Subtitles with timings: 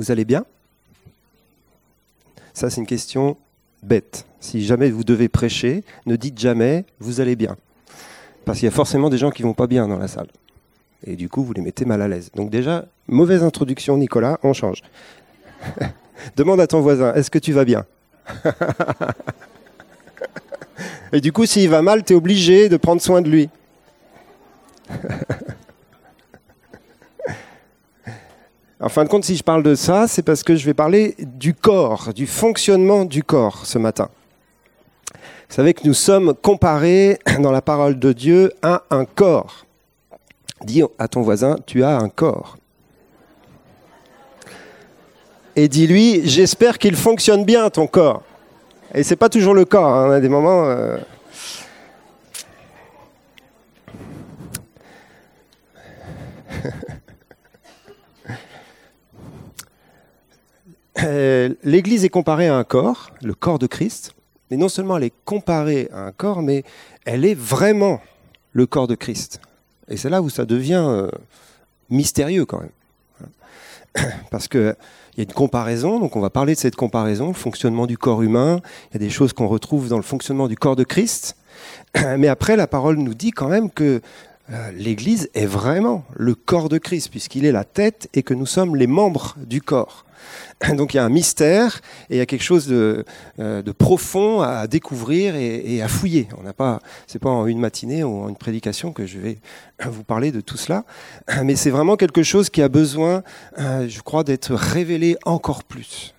[0.00, 0.46] Vous allez bien?
[2.54, 3.36] Ça, c'est une question
[3.82, 4.24] bête.
[4.40, 7.58] Si jamais vous devez prêcher, ne dites jamais vous allez bien.
[8.46, 10.28] Parce qu'il y a forcément des gens qui vont pas bien dans la salle.
[11.04, 12.30] Et du coup, vous les mettez mal à l'aise.
[12.34, 14.80] Donc déjà, mauvaise introduction, Nicolas, on change.
[16.36, 17.84] Demande à ton voisin, est-ce que tu vas bien?
[21.12, 23.50] Et du coup, s'il va mal, tu es obligé de prendre soin de lui.
[28.80, 31.14] en fin de compte, si je parle de ça, c'est parce que je vais parler
[31.18, 34.08] du corps, du fonctionnement du corps ce matin.
[35.14, 39.66] Vous savez que nous sommes comparés dans la parole de Dieu à un corps.
[40.64, 42.56] Dis à ton voisin, tu as un corps.
[45.56, 48.22] Et dis-lui, j'espère qu'il fonctionne bien ton corps.
[48.94, 49.62] Et c'est pas toujours le.
[49.62, 50.06] Hein.
[50.08, 50.64] On a des moments.
[50.64, 50.96] Euh,
[61.04, 64.14] euh, L'Église est comparée à un corps, le corps de Christ.
[64.50, 66.64] Mais non seulement elle est comparée à un corps, mais
[67.04, 68.00] elle est vraiment
[68.52, 69.40] le corps de Christ.
[69.88, 71.10] Et c'est là où ça devient euh,
[71.88, 74.10] mystérieux quand même.
[74.30, 74.74] Parce que
[75.14, 77.98] il y a une comparaison, donc on va parler de cette comparaison, le fonctionnement du
[77.98, 78.60] corps humain,
[78.90, 81.36] il y a des choses qu'on retrouve dans le fonctionnement du corps de Christ,
[82.18, 84.00] mais après la parole nous dit quand même que
[84.74, 88.76] l'Église est vraiment le corps de Christ, puisqu'il est la tête et que nous sommes
[88.76, 90.04] les membres du corps.
[90.76, 93.04] Donc il y a un mystère et il y a quelque chose de,
[93.38, 96.28] euh, profond à découvrir et, à fouiller.
[96.38, 99.38] On n'a pas, c'est pas en une matinée ou en une prédication que je vais
[99.84, 100.84] vous parler de tout cela,
[101.44, 103.22] mais c'est vraiment quelque chose qui a besoin,
[103.58, 106.14] euh, je crois, d'être révélé encore plus.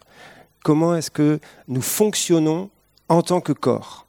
[0.63, 2.69] Comment est-ce que nous fonctionnons
[3.09, 4.07] en tant que corps?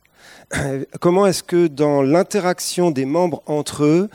[1.00, 4.10] comment est-ce que dans l'interaction des membres entre eux,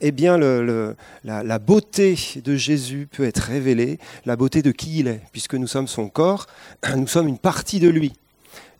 [0.00, 5.20] eh bien, la, beauté de Jésus peut être révélée, la beauté de qui il est,
[5.32, 6.46] puisque nous sommes son corps,
[6.96, 8.12] nous sommes une partie de lui.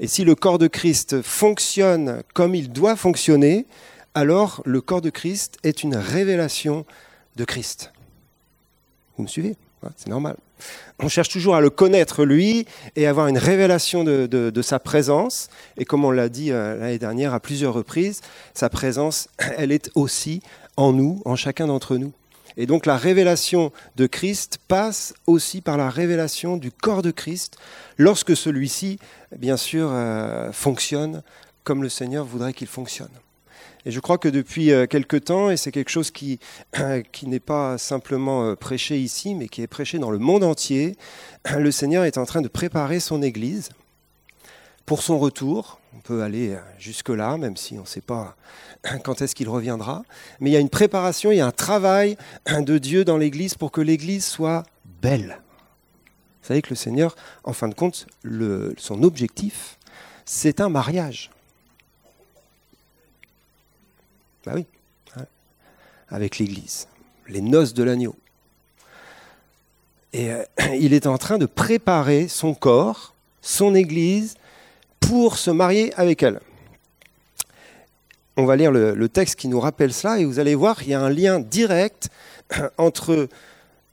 [0.00, 3.66] Et si le corps de Christ fonctionne comme il doit fonctionner,
[4.15, 6.84] alors le corps de Christ est une révélation
[7.37, 7.93] de Christ.
[9.16, 9.56] Vous me suivez?
[9.97, 10.37] C'est normal
[10.98, 12.66] on cherche toujours à le connaître lui
[12.97, 15.48] et avoir une révélation de, sa présence.
[15.76, 18.20] Et comme on l'a dit euh, l'année dernière à plusieurs reprises,
[18.54, 20.41] sa présence, elle est aussi
[20.76, 22.12] en nous, en chacun d'entre nous.
[22.56, 27.56] Et donc la révélation de Christ passe aussi par la révélation du corps de Christ
[27.97, 28.99] lorsque celui-ci,
[29.37, 31.22] bien sûr, euh, fonctionne
[31.64, 33.09] comme le Seigneur voudrait qu'il fonctionne.
[33.84, 36.38] Et je crois que depuis euh, quelque temps, et c'est quelque chose qui,
[37.12, 40.97] qui n'est pas simplement euh, prêché ici, mais qui est prêché dans le monde entier,
[41.56, 43.70] le Seigneur est en train de préparer son Église
[44.87, 45.81] pour son retour.
[45.97, 48.37] On peut aller euh, jusque-là, même si on ne sait pas
[49.04, 50.04] quand est-ce qu'il reviendra.
[50.38, 52.16] Mais il y a une préparation, il y a un travail
[52.49, 54.62] de Dieu dans l'Église pour que l'Église soit
[55.03, 55.41] belle.
[56.41, 58.06] Vous savez que le Seigneur, en fin de compte,
[58.76, 59.78] son objectif,
[60.25, 61.31] c'est un mariage.
[64.44, 64.66] Bah oui,
[66.08, 66.88] avec l'Église,
[67.28, 68.16] les noces de l'agneau.
[70.12, 70.44] Et euh,
[70.78, 74.36] il est en train de préparer son corps, son Église,
[75.00, 76.41] pour se marier avec elle.
[78.36, 80.88] On va lire le, le texte qui nous rappelle cela et vous allez voir, il
[80.88, 82.10] y a un lien direct
[82.78, 83.28] entre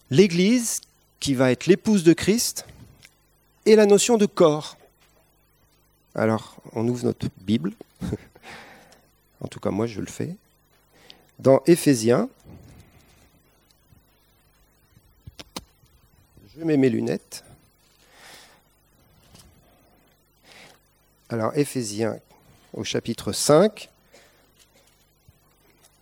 [0.09, 0.81] l'Église,
[1.19, 2.65] qui va être l'épouse de Christ,
[3.65, 4.77] et la notion de corps.
[6.15, 7.73] Alors, on ouvre notre Bible.
[9.41, 10.35] En tout cas, moi, je le fais.
[11.37, 12.29] Dans Éphésiens,
[16.55, 17.43] je mets mes lunettes.
[21.29, 22.19] Alors, Éphésiens
[22.73, 23.89] au chapitre 5,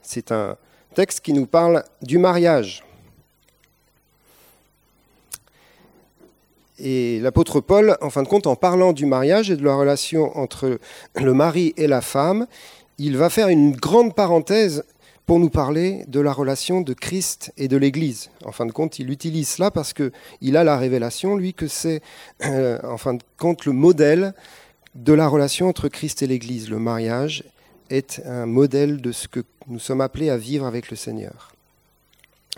[0.02, 0.58] c'est un
[0.96, 2.84] texte qui nous parle du mariage.
[6.80, 10.36] Et l'apôtre Paul, en fin de compte, en parlant du mariage et de la relation
[10.38, 10.80] entre
[11.16, 12.48] le mari et la femme,
[12.98, 14.84] il va faire une grande parenthèse
[15.28, 18.30] pour nous parler de la relation de Christ et de l'Église.
[18.46, 22.02] En fin de compte, il utilise cela parce qu'il a la révélation, lui, que c'est,
[22.46, 24.34] euh, en fin de compte, le modèle
[24.96, 26.70] de la relation entre Christ et l'Église.
[26.70, 27.44] Le mariage
[27.90, 31.54] est un modèle de ce que nous sommes appelés à vivre avec le Seigneur.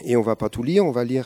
[0.03, 1.25] Et on ne va pas tout lire, on va lire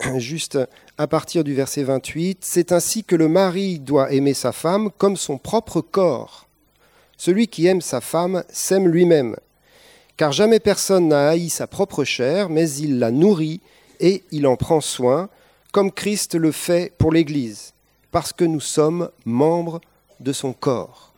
[0.16, 0.58] juste
[0.96, 2.38] à partir du verset 28.
[2.40, 6.43] C'est ainsi que le mari doit aimer sa femme comme son propre corps.
[7.16, 9.36] Celui qui aime sa femme s'aime lui-même,
[10.16, 13.60] car jamais personne n'a haï sa propre chair, mais il la nourrit
[14.00, 15.28] et il en prend soin,
[15.72, 17.72] comme Christ le fait pour l'Église,
[18.10, 19.80] parce que nous sommes membres
[20.20, 21.12] de son corps.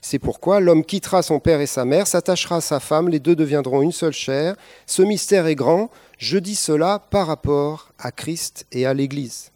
[0.00, 3.34] C'est pourquoi l'homme quittera son père et sa mère, s'attachera à sa femme, les deux
[3.34, 4.54] deviendront une seule chair.
[4.86, 9.50] Ce mystère est grand, je dis cela par rapport à Christ et à l'Église.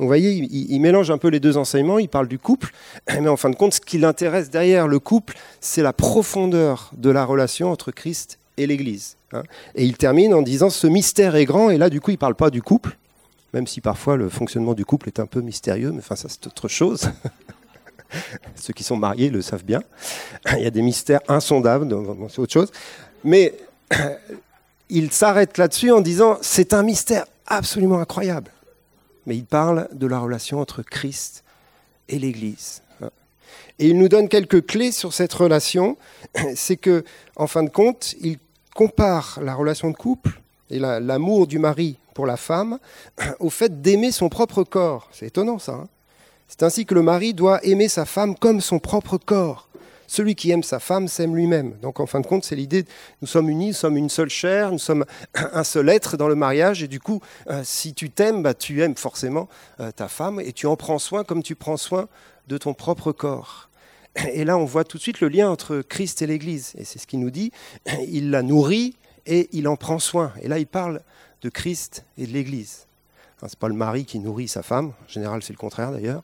[0.00, 2.72] Vous voyez, il, mélange un peu les deux enseignements, il parle du couple,
[3.20, 7.10] mais en fin de compte, ce qui l'intéresse derrière le couple, c'est la profondeur de
[7.10, 9.18] la relation entre Christ et l'Église.
[9.32, 9.42] Hein.
[9.74, 12.18] Et il termine en disant, ce mystère est grand, et là, du coup, il ne
[12.18, 12.96] parle pas du couple,
[13.52, 16.46] même si parfois le fonctionnement du couple est un peu mystérieux, mais enfin, ça, c'est
[16.46, 17.10] autre chose.
[18.56, 19.82] Ceux qui sont mariés le savent bien.
[20.56, 21.94] Il y a des mystères insondables,
[22.30, 22.72] c'est autre chose.
[23.22, 23.54] Mais
[24.88, 28.50] il s'arrête là-dessus en disant, c'est un mystère absolument incroyable
[29.30, 31.44] mais il parle de la relation entre Christ
[32.08, 32.82] et l'Église.
[33.78, 35.96] Et il nous donne quelques clés sur cette relation.
[36.56, 37.04] C'est que,
[37.36, 38.40] en fin de compte, il
[38.74, 42.80] compare la relation de couple et l'amour du mari pour la femme
[43.38, 45.08] au fait d'aimer son propre corps.
[45.12, 45.74] C'est étonnant ça.
[45.74, 45.88] Hein.
[46.48, 49.68] C'est ainsi que le mari doit aimer sa femme comme son propre corps.
[50.10, 51.76] Celui qui aime sa femme s'aime lui-même.
[51.82, 52.84] Donc en fin de compte, c'est l'idée,
[53.22, 55.04] nous sommes unis, nous sommes une seule chair, nous sommes
[55.34, 58.82] un seul être dans le mariage, et du coup, euh, si tu t'aimes, bah, tu
[58.82, 59.48] aimes forcément
[59.78, 62.08] euh, ta femme, et tu en prends soin comme tu prends soin
[62.48, 63.70] de ton propre corps.
[64.32, 66.98] Et là, on voit tout de suite le lien entre Christ et l'Église, et c'est
[66.98, 67.52] ce qu'il nous dit,
[68.08, 68.96] il la nourrit
[69.26, 70.32] et il en prend soin.
[70.42, 71.02] Et là, il parle
[71.40, 72.88] de Christ et de l'Église.
[73.40, 76.22] Ce n'est pas le mari qui nourrit sa femme, en général c'est le contraire d'ailleurs.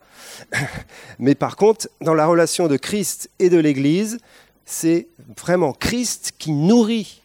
[1.19, 4.19] Mais par contre, dans la relation de Christ et de l'Église,
[4.65, 5.09] c'est
[5.39, 7.23] vraiment Christ qui nourrit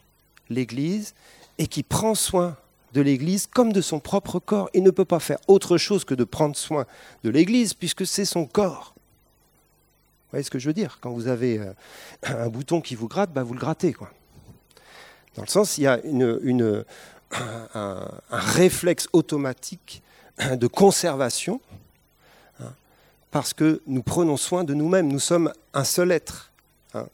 [0.48, 1.14] l'Église
[1.58, 2.56] et qui prend soin
[2.94, 4.70] de l'Église comme de son propre corps.
[4.74, 6.86] Il ne peut pas faire autre chose que de prendre soin
[7.24, 8.94] de l'Église puisque c'est son corps.
[8.96, 10.98] Vous voyez ce que je veux dire?
[11.00, 11.72] Quand vous avez euh,
[12.22, 13.92] un bouton qui vous gratte, bah vous le grattez.
[13.92, 14.10] Quoi.
[15.36, 16.84] Dans le sens, il y a une,
[17.32, 20.02] un, réflexe automatique
[20.52, 21.60] de conservation,
[22.60, 22.72] hein,
[23.30, 26.52] parce que nous prenons soin de nous-mêmes, nous sommes un seul être.
[26.94, 27.06] Hein.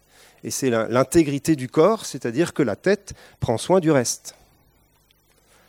[0.45, 4.35] et c'est l'intégrité du corps, c'est-à-dire que la tête prend soin du reste.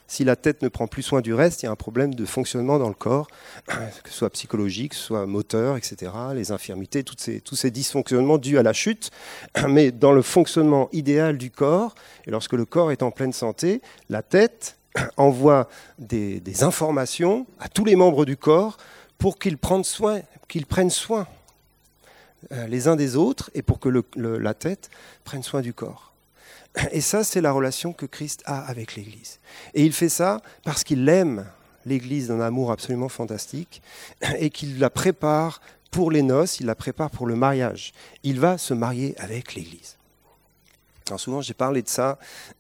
[0.10, 2.26] Si la tête ne prend plus soin du reste, il y a un problème de
[2.26, 3.28] fonctionnement dans le corps,
[3.68, 8.64] que ce soit psychologique, soit moteur, etc., les infirmités, ces, tous ces dysfonctionnements dus à
[8.64, 9.12] la chute.
[9.70, 11.94] Mais dans le fonctionnement idéal du corps,
[12.26, 14.80] et lorsque le corps est en pleine santé, la tête
[15.18, 15.70] envoie
[16.00, 18.78] des, informations à tous les membres du corps
[19.20, 21.28] pour qu'ils prennent soin, qu'ils prennent soin
[22.52, 24.90] euh, les uns des autres et pour que la tête
[25.24, 26.09] prenne soin du corps.
[26.92, 29.40] Et ça, c'est la relation que Christ a avec l'Église.
[29.74, 31.46] Et il fait ça parce qu'il aime
[31.86, 33.82] l'Église d'un amour absolument fantastique
[34.38, 35.62] et qu'il la prépare
[35.92, 37.94] pour les noces, il la prépare pour le mariage.
[38.24, 39.98] Il va se marier avec l'Église.
[41.08, 42.20] Alors souvent, j'ai parlé de ça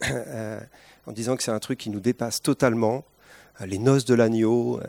[0.10, 0.60] euh,
[1.06, 3.06] en disant que c'est un truc qui nous dépasse totalement.
[3.64, 4.88] Les noces de l'agneau, euh,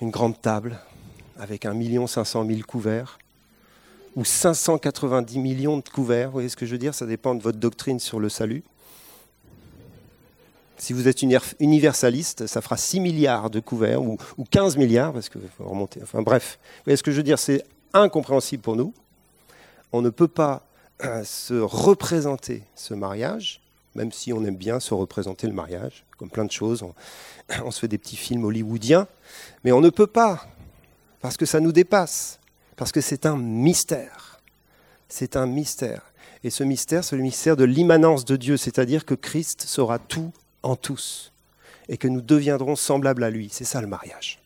[0.00, 0.78] une grande table
[1.38, 3.18] avec un million cinq cent mille couverts
[4.18, 6.26] ou 590 millions de couverts.
[6.26, 6.92] Vous voyez ce que je veux dire?
[6.92, 8.64] Ça dépend de votre doctrine sur le salut.
[10.76, 11.22] Si vous êtes
[11.60, 14.18] universaliste, ça fera 6 milliards de couverts ou,
[14.50, 16.00] 15 milliards, parce que faut remonter.
[16.02, 17.38] Enfin bref, vous voyez ce que je veux dire?
[17.38, 17.62] C'est
[17.92, 18.92] incompréhensible pour nous.
[19.92, 20.66] On ne peut pas
[21.04, 23.60] euh, se représenter ce mariage,
[23.94, 26.82] même si on aime bien se représenter le mariage, comme plein de choses.
[26.82, 26.92] On,
[27.64, 29.06] on se fait des petits films hollywoodiens,
[29.62, 30.44] mais on ne peut pas,
[31.20, 32.40] parce que ça nous dépasse.
[32.78, 34.40] Parce que c'est un mystère.
[35.08, 36.12] C'est un mystère.
[36.44, 40.32] Et ce mystère, c'est le mystère de l'immanence de Dieu, c'est-à-dire que Christ sera tout
[40.62, 41.32] en tous
[41.88, 43.48] et que nous deviendrons semblables à lui.
[43.50, 44.40] C'est ça le mariage.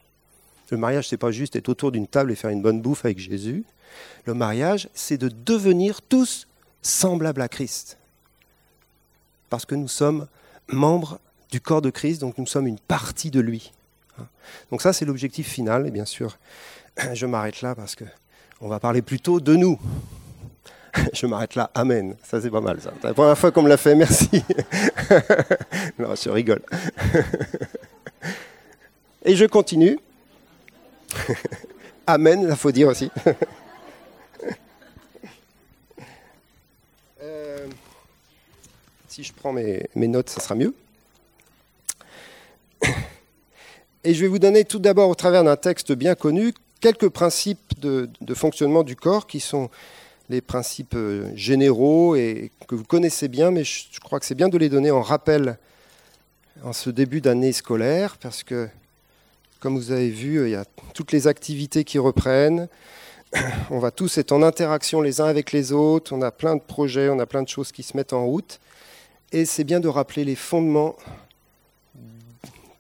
[0.71, 3.19] Le mariage, c'est pas juste être autour d'une table et faire une bonne bouffe avec
[3.19, 3.65] Jésus.
[4.25, 6.49] Le mariage, c'est de devenir tous
[6.81, 7.99] semblables à Christ.
[9.51, 10.27] Parce que nous sommes
[10.69, 11.21] membres
[11.51, 13.73] du corps de Christ, donc nous sommes une partie de lui.
[14.71, 15.87] Donc ça, c'est l'objectif final.
[15.87, 16.39] Et bien sûr,
[17.13, 18.05] je m'arrête là parce que
[18.63, 19.79] on va parler plutôt de nous.
[21.13, 21.71] Je m'arrête là.
[21.75, 22.15] Amen.
[22.23, 22.93] Ça, c'est pas mal, ça.
[23.01, 23.97] C'est la première fois qu'on me l'a fait.
[23.97, 24.31] Merci.
[25.99, 26.63] non, je rigole.
[29.25, 29.99] Et je continue.
[32.07, 33.11] Amen, il faut dire aussi.
[37.23, 37.67] Euh,
[39.09, 40.75] si je prends mes, mes notes, ça sera mieux.
[44.05, 46.53] Et je vais vous donner tout d'abord, au travers d'un texte bien connu,
[46.83, 49.71] quelques principes de, fonctionnement du corps qui sont
[50.29, 54.49] les principes euh, généraux et que vous connaissez bien, mais je, crois que c'est bien
[54.49, 55.59] de les donner en rappel
[56.65, 58.69] en ce début d'année scolaire, parce que,
[59.61, 62.69] comme vous avez vu, il y a toutes les activités qui reprennent.
[63.71, 66.61] On va tous être en interaction les uns avec les autres, on a plein de
[66.61, 68.61] projets, on a plein de choses qui se mettent en route.
[69.31, 70.97] Et c'est bien de rappeler les fondements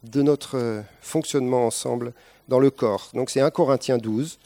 [0.03, 2.13] de notre euh, fonctionnement ensemble
[2.53, 3.09] dans le corps.
[3.15, 4.39] Donc c'est 1 Corinthiens 12,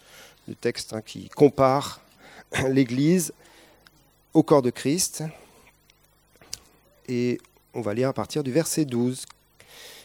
[0.47, 2.01] le texte hein, qui compare
[2.69, 3.33] l'Église
[4.33, 5.25] au corps de Christ.
[7.09, 7.41] Et
[7.75, 9.27] on va lire à partir du verset 12.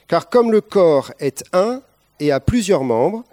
[0.08, 1.84] Car comme le corps est un
[2.20, 3.24] et a plusieurs membres,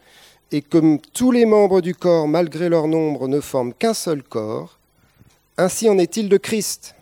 [0.53, 4.79] Et comme tous les membres du corps, malgré leur nombre, ne forment qu'un seul corps,
[5.57, 6.95] ainsi en est-il de Christ.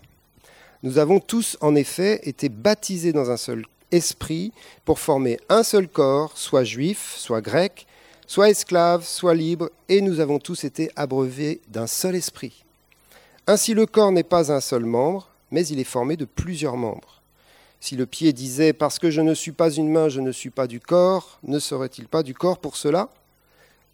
[0.83, 3.65] Nous avons tous, en effet, été baptisés dans un seul
[3.97, 4.53] esprit
[4.85, 7.87] pour former un seul corps, soit juif, soit grec,
[8.27, 12.65] soit esclave, soit libre, et nous avons tous été abreuvés d'un seul esprit.
[13.47, 17.23] Ainsi le corps n'est pas un seul membre, mais il est formé de plusieurs membres.
[17.81, 20.51] Si le pied disait⁇ Parce que je ne suis pas une main, je ne suis
[20.51, 23.09] pas du corps⁇ ne serait-il pas du corps pour cela?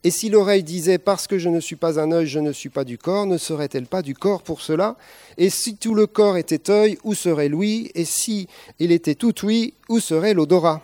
[0.04, 2.70] Et si l'oreille disait⁇ Parce que je ne suis pas un œil, je ne suis
[2.70, 4.96] pas du corps⁇ ne serait-elle pas du corps pour cela?
[5.38, 7.90] Et si tout le corps était œil, où serait l'ouïe?
[7.94, 8.48] Et si
[8.80, 10.82] il était tout ouïe, où serait l'odorat?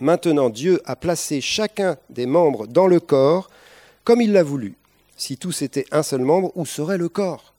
[0.00, 3.48] Maintenant Dieu a placé chacun des membres dans le corps
[4.04, 4.74] comme il l'a voulu.
[5.16, 7.54] Si tous étaient un seul membre, où serait le corps?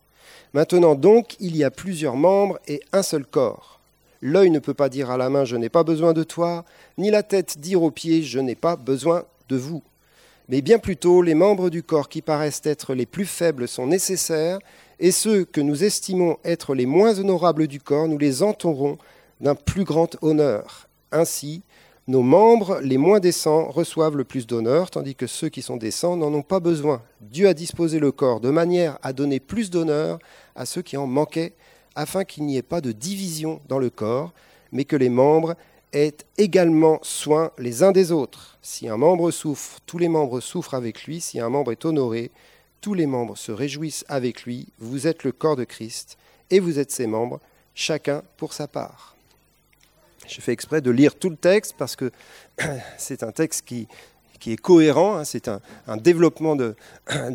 [0.53, 3.79] Maintenant donc, il y a plusieurs membres et un seul corps.
[4.21, 6.65] L'œil ne peut pas dire à la main⁇ Je n'ai pas besoin de toi⁇
[6.97, 9.77] ni la tête dire aux pieds⁇ Je n'ai pas besoin de vous⁇
[10.49, 14.59] Mais bien plutôt, les membres du corps qui paraissent être les plus faibles sont nécessaires,
[14.99, 18.97] et ceux que nous estimons être les moins honorables du corps, nous les entourons
[19.41, 20.87] d'un plus grand honneur.
[21.11, 21.63] Ainsi,
[22.07, 26.15] nos membres les moins décents reçoivent le plus d'honneur, tandis que ceux qui sont décents
[26.15, 27.01] n'en ont pas besoin.
[27.19, 30.17] Dieu a disposé le corps de manière à donner plus d'honneur
[30.55, 31.53] à ceux qui en manquaient,
[31.95, 34.31] afin qu'il n'y ait pas de division dans le corps,
[34.71, 35.55] mais que les membres
[35.97, 38.57] aient également soin les uns des autres.
[38.61, 41.21] Si un membre souffre, tous les membres souffrent avec lui.
[41.21, 42.31] Si un membre est honoré,
[42.81, 44.67] tous les membres se réjouissent avec lui.
[44.79, 46.17] Vous êtes le corps de Christ,
[46.49, 47.39] et vous êtes ses membres,
[47.73, 49.15] chacun pour sa part.
[50.27, 52.11] J'ai fait exprès de lire tout le texte parce que
[52.97, 53.87] c'est un texte qui,
[54.39, 55.61] qui est cohérent, hein, c'est un,
[55.97, 56.75] développement d'une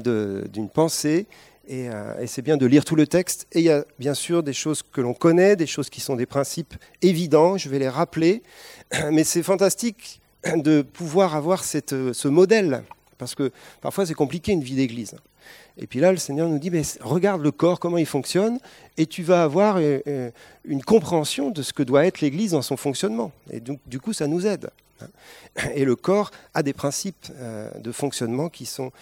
[0.02, 1.26] de, pensée,
[1.66, 3.46] et, euh, et c'est bien de lire tout le texte.
[3.52, 6.16] Et il y a bien sûr des choses que l'on connaît, des choses qui sont
[6.16, 8.42] des principes évidents, je vais les rappeler,
[9.10, 10.20] mais c'est fantastique
[10.56, 12.82] de pouvoir avoir cette, ce modèle,
[13.18, 15.16] parce que parfois c'est compliqué une vie d'église.
[15.78, 18.58] Et puis là, le Seigneur nous dit, mais regarde le corps, comment il fonctionne,
[18.96, 20.30] et tu vas avoir euh, euh,
[20.64, 23.32] une compréhension de ce que doit être l'Église dans son fonctionnement.
[23.50, 24.70] Et donc, du coup, ça nous aide.
[25.00, 25.06] Hein.
[25.74, 28.92] Et le corps a des principes euh, de fonctionnement qui sont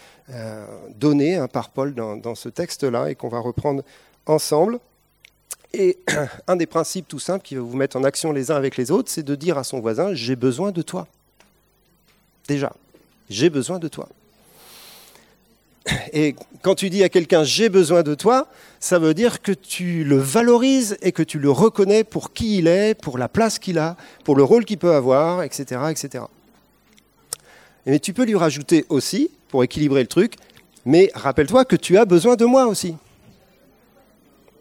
[0.94, 3.82] donnés hein, par Paul dans ce texte-là et qu'on va reprendre
[4.26, 4.78] ensemble.
[5.72, 5.98] Et
[6.46, 8.92] un des principes tout simples qui va vous mettre en action les uns avec les
[8.92, 11.08] autres, c'est de dire à son voisin, j'ai besoin de toi.
[12.46, 12.72] Déjà,
[13.28, 14.08] j'ai besoin de toi.
[16.12, 20.04] Et quand tu dis à quelqu'un j'ai besoin de toi, ça veut dire que tu
[20.04, 23.78] le valorises et que tu le reconnais pour qui il est, pour la place qu'il
[23.78, 26.24] a, pour le rôle qu'il peut avoir, etc., etc.
[27.86, 30.34] Mais tu peux lui rajouter aussi, pour équilibrer le truc,
[30.84, 32.96] mais rappelle-toi que tu as besoin de moi aussi.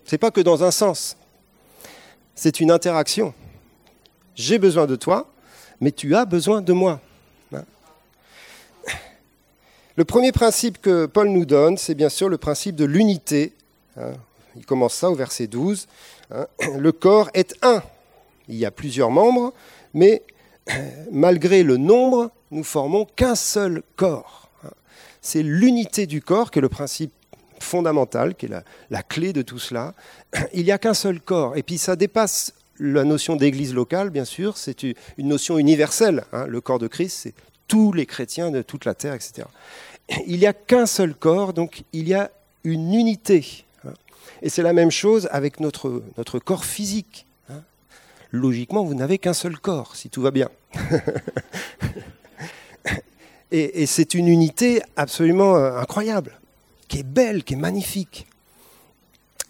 [0.05, 1.15] C'est pas que dans un sens.
[2.35, 3.33] C'est une interaction.
[4.35, 5.31] J'ai besoin de toi,
[5.81, 6.99] mais tu as besoin de moi.
[9.99, 13.51] Le premier principe que Paul nous donne, c'est bien sûr le principe de l'unité.
[13.97, 14.13] Hein.
[14.55, 15.87] Il commence ça au verset 12.
[16.31, 16.47] Hein.
[16.77, 17.83] Le corps est un.
[18.47, 19.53] Il y a plusieurs membres,
[19.93, 20.23] mais
[21.11, 24.49] malgré le nombre, nous formons qu'un seul corps.
[24.63, 24.69] Hein.
[25.21, 27.11] C'est l'unité du corps qui est le principe
[27.59, 29.95] fondamental, qui est la, clé de tout cela.
[30.53, 31.57] Il n'y a qu'un seul corps.
[31.57, 36.23] Et puis ça dépasse la notion d'église locale, bien sûr, c'est une notion universelle.
[36.47, 37.33] Le corps de Christ, c'est
[37.67, 39.45] tous les chrétiens de toute la terre, etc
[40.27, 42.31] il n'y a qu'un seul corps, donc il y a
[42.63, 43.65] une unité.
[43.85, 43.93] Hein.
[44.41, 46.01] Et c'est la même chose avec notre,
[46.43, 47.25] corps physique.
[47.49, 47.61] Hein.
[48.31, 50.49] Logiquement, vous n'avez qu'un seul corps, si tout va bien.
[53.51, 56.39] et, c'est une unité absolument euh, incroyable,
[56.87, 58.27] qui est belle, qui est magnifique.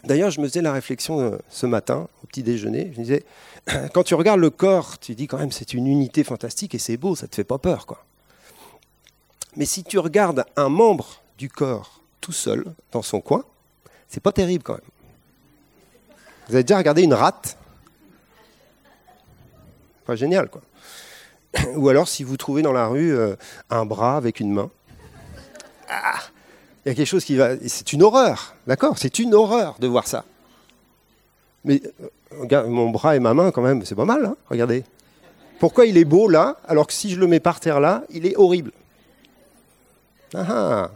[0.06, 2.92] D'ailleurs, je me faisais la réflexion euh, ce matin, au petit déjeuner.
[2.94, 3.24] Je me disais,
[3.94, 6.98] quand tu regardes le corps, tu dis quand même c'est une unité fantastique et c'est
[6.98, 7.86] beau, ça ne te fait pas peur.
[7.86, 8.06] quoi.
[9.56, 13.44] Mais si tu regardes un membre du corps tout seul, dans son coin,
[14.08, 14.82] c'est pas terrible quand même.
[16.48, 17.58] Vous avez déjà regardé une rate?
[20.06, 20.62] Pas génial, quoi.
[21.75, 23.36] Ou alors si vous trouvez dans la rue euh,
[23.70, 24.70] un bras avec une main.
[25.89, 26.20] Ah,
[26.86, 27.51] il y a quelque chose qui va.
[27.68, 28.98] C'est une horreur, d'accord?
[28.98, 30.25] C'est une horreur de voir ça.
[31.63, 31.82] Mais
[32.51, 34.84] euh, mon bras et ma main, quand même, c'est pas mal, hein regardez.
[35.60, 38.25] Pourquoi il est beau là, alors que si je le mets par terre là, il
[38.25, 38.72] est horrible
[40.33, 40.91] ah, ah,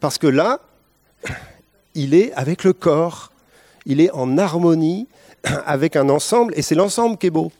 [0.00, 0.60] parce que là,
[1.94, 3.30] il est avec le corps,
[3.86, 5.06] il est en harmonie
[5.66, 7.52] avec un ensemble, et c'est l'ensemble qui est beau.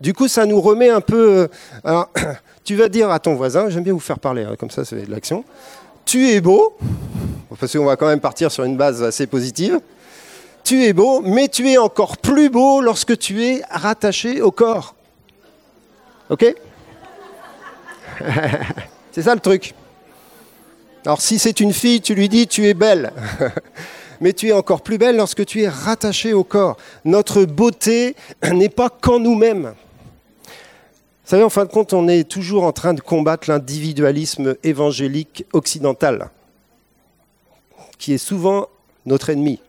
[0.00, 1.30] Du coup, ça nous remet un peu...
[1.30, 1.48] Euh,
[1.84, 2.08] alors,
[2.64, 5.06] tu vas dire à ton voisin, j'aime bien vous faire parler, hein, comme ça, c'est
[5.06, 5.44] de l'action.
[6.06, 6.76] Tu es beau,
[7.58, 9.80] parce qu'on va quand même partir sur une base assez positive.
[10.64, 14.94] Tu es beau, mais tu es encore plus beau lorsque tu es rattaché au corps.
[16.30, 16.54] OK?
[19.12, 19.74] c'est ça le truc.
[21.04, 23.12] Alors si c'est une fille, tu lui dis tu es belle.
[24.20, 26.76] Mais tu es encore plus belle lorsque tu es rattaché au corps.
[27.04, 28.16] Notre beauté
[28.52, 29.72] n'est pas qu'en nous-mêmes.
[31.24, 35.46] Vous savez, en fin de compte, on est toujours en train de combattre l'individualisme évangélique
[35.52, 36.28] occidental,
[37.98, 38.66] qui est souvent
[39.06, 39.60] notre ennemi.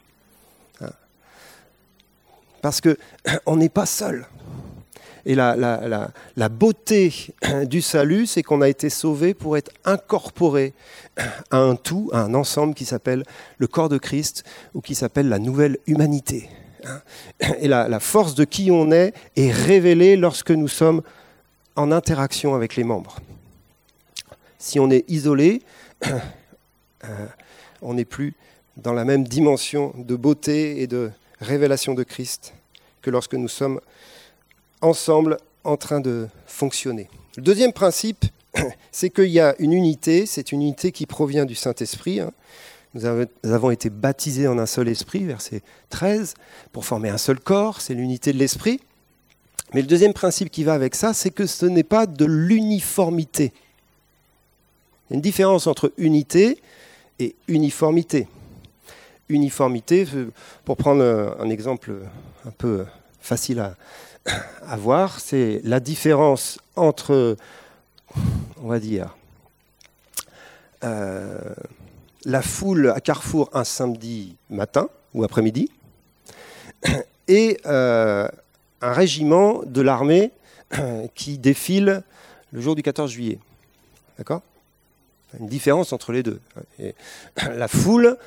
[2.61, 4.25] Parce qu'on n'est pas seul.
[5.25, 7.33] Et la, beauté
[7.65, 10.73] du salut, c'est qu'on a été sauvé pour être incorporé
[11.51, 13.23] à un tout, à un ensemble qui s'appelle
[13.57, 16.49] le corps de Christ ou qui s'appelle la nouvelle humanité.
[17.59, 21.01] Et la, force de qui on est est révélée lorsque nous sommes
[21.75, 23.17] en interaction avec les membres.
[24.57, 25.61] Si on est isolé,
[26.07, 27.27] euh,
[27.81, 28.33] on n'est plus
[28.77, 32.53] dans la même dimension de beauté et de révélation de Christ
[33.01, 33.79] que lorsque nous sommes
[34.81, 37.09] ensemble en train de fonctionner.
[37.37, 38.25] Le deuxième principe,
[38.91, 42.19] c'est qu'il y a une unité, c'est une unité qui provient du Saint-Esprit.
[42.19, 42.31] Hein.
[42.93, 45.61] Nous avons été baptisés en un seul esprit, verset
[45.91, 46.33] 13,
[46.73, 48.81] pour former un seul corps, c'est l'unité de l'esprit.
[49.73, 53.53] Mais le deuxième principe qui va avec ça, c'est que ce n'est pas de l'uniformité.
[55.09, 56.61] Il y a une différence entre unité
[57.19, 58.27] et uniformité.
[59.29, 60.05] Uniformité,
[60.65, 61.93] pour prendre un exemple
[62.45, 62.83] un peu
[63.21, 63.59] facile
[64.67, 67.37] à, voir, c'est la différence entre,
[68.61, 69.15] on va dire,
[70.83, 71.53] euh,
[72.25, 75.71] la foule à Carrefour un samedi matin ou après-midi
[77.27, 78.27] et euh,
[78.81, 80.31] un régiment de l'armée
[81.15, 82.03] qui défile
[82.51, 83.39] le jour du 14 juillet.
[84.17, 84.41] D'accord?
[85.39, 86.41] Une différence entre les deux.
[87.37, 88.17] la foule,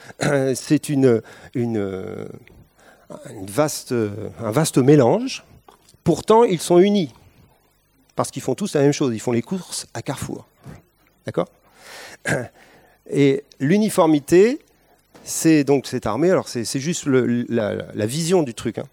[0.54, 1.20] c'est une,
[3.46, 5.44] vaste, un vaste mélange
[6.04, 7.12] Pourtant, ils sont unis.
[8.14, 9.12] Parce qu'ils font tous la même chose.
[9.14, 10.46] Ils font les courses à Carrefour.
[11.26, 11.48] D'accord?
[13.10, 14.60] Et l'uniformité,
[15.24, 16.30] c'est donc cette armée.
[16.30, 18.78] Alors, c'est juste la, vision du truc.
[18.78, 18.86] Hein.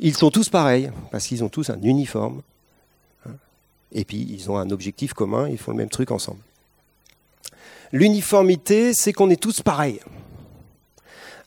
[0.00, 2.42] Ils sont tous pareils, parce qu'ils ont tous un uniforme.
[3.90, 5.48] Et puis, ils ont un objectif commun.
[5.48, 6.40] Ils font le même truc ensemble.
[7.90, 10.00] L'uniformité, c'est qu'on est tous pareils.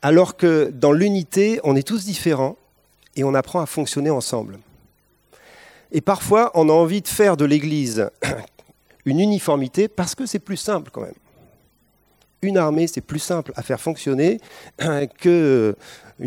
[0.01, 2.57] Alors que dans l'unité, on est tous différents
[3.15, 4.59] et on apprend à fonctionner ensemble.
[5.91, 8.09] Et parfois, on a envie de faire de l'Église
[9.05, 11.13] une uniformité parce que c'est plus simple quand même.
[12.41, 14.39] Une armée, c'est plus simple à faire fonctionner
[15.19, 15.75] qu'une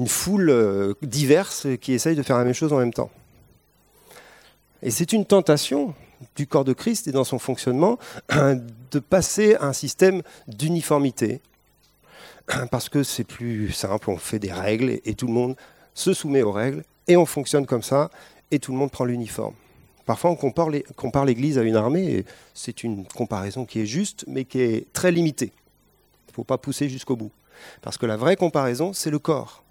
[0.06, 3.10] foule euh, diverse qui essaye de faire la même chose en même temps.
[4.82, 5.94] Et c'est une tentation
[6.36, 7.98] du corps de Christ et dans son fonctionnement
[8.30, 11.40] de passer à un système d'uniformité.
[12.70, 15.56] Parce que c'est plus simple, on fait des règles et tout le monde
[15.94, 18.10] se soumet aux règles, et on fonctionne comme ça,
[18.50, 19.54] et tout le monde prend l'uniforme.
[20.06, 24.44] Parfois, on compare l'Église à une armée, et c'est une comparaison qui est juste, mais
[24.44, 25.52] qui est très limitée.
[26.26, 27.30] Il ne faut pas pousser jusqu'au bout.
[27.80, 29.62] Parce que la vraie comparaison, c'est le corps.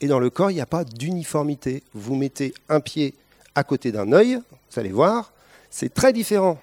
[0.00, 1.82] Et dans le corps, il n'y a pas d'uniformité.
[1.94, 3.14] Vous mettez un pied
[3.54, 4.38] à côté d'un œil,
[4.70, 5.32] vous allez voir,
[5.70, 6.58] c'est très différent.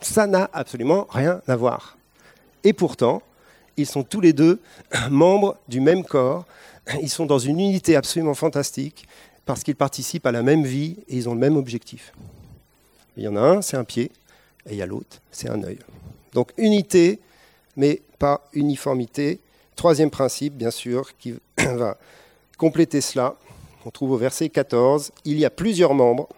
[0.00, 1.96] Ça n'a absolument rien à voir.
[2.62, 3.22] Et pourtant,
[3.76, 4.60] ils sont tous les deux
[5.10, 6.46] membres du même corps
[7.00, 9.06] ils sont dans une unité absolument fantastique
[9.44, 12.12] parce qu'ils participent à la même vie et ils ont le même objectif.
[13.16, 14.10] Il y en a un, c'est un pied,
[14.66, 15.78] et il y a l'autre, c'est un œil.
[16.32, 17.20] Donc unité,
[17.76, 19.40] mais pas uniformité.
[19.74, 21.96] Troisième principe, bien sûr, qui va
[22.58, 23.36] compléter cela,
[23.84, 26.28] on trouve au verset 14, il y a plusieurs membres,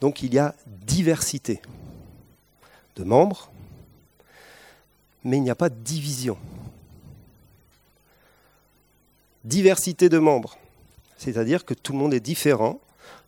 [0.00, 1.62] donc il y a diversité
[2.96, 3.50] de membres,
[5.26, 6.38] mais il n'y a pas de division
[9.46, 10.58] diversité de membres.
[11.16, 12.80] C'est-à-dire que tout le monde est différent,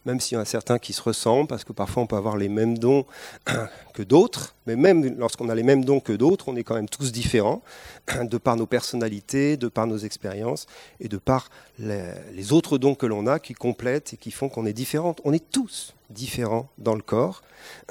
[0.04, 2.36] même s'il y en a certains qui se ressemblent, parce que parfois on peut avoir
[2.36, 3.06] les mêmes dons
[3.94, 6.88] que d'autres, mais même lorsqu'on a les mêmes dons que d'autres, on est quand même
[6.88, 7.62] tous différents,
[8.22, 10.66] de par nos personnalités, de par nos expériences,
[11.00, 14.66] et de par les, autres dons que l'on a qui complètent et qui font qu'on
[14.66, 15.14] est différents.
[15.24, 17.42] On est tous différents dans le corps.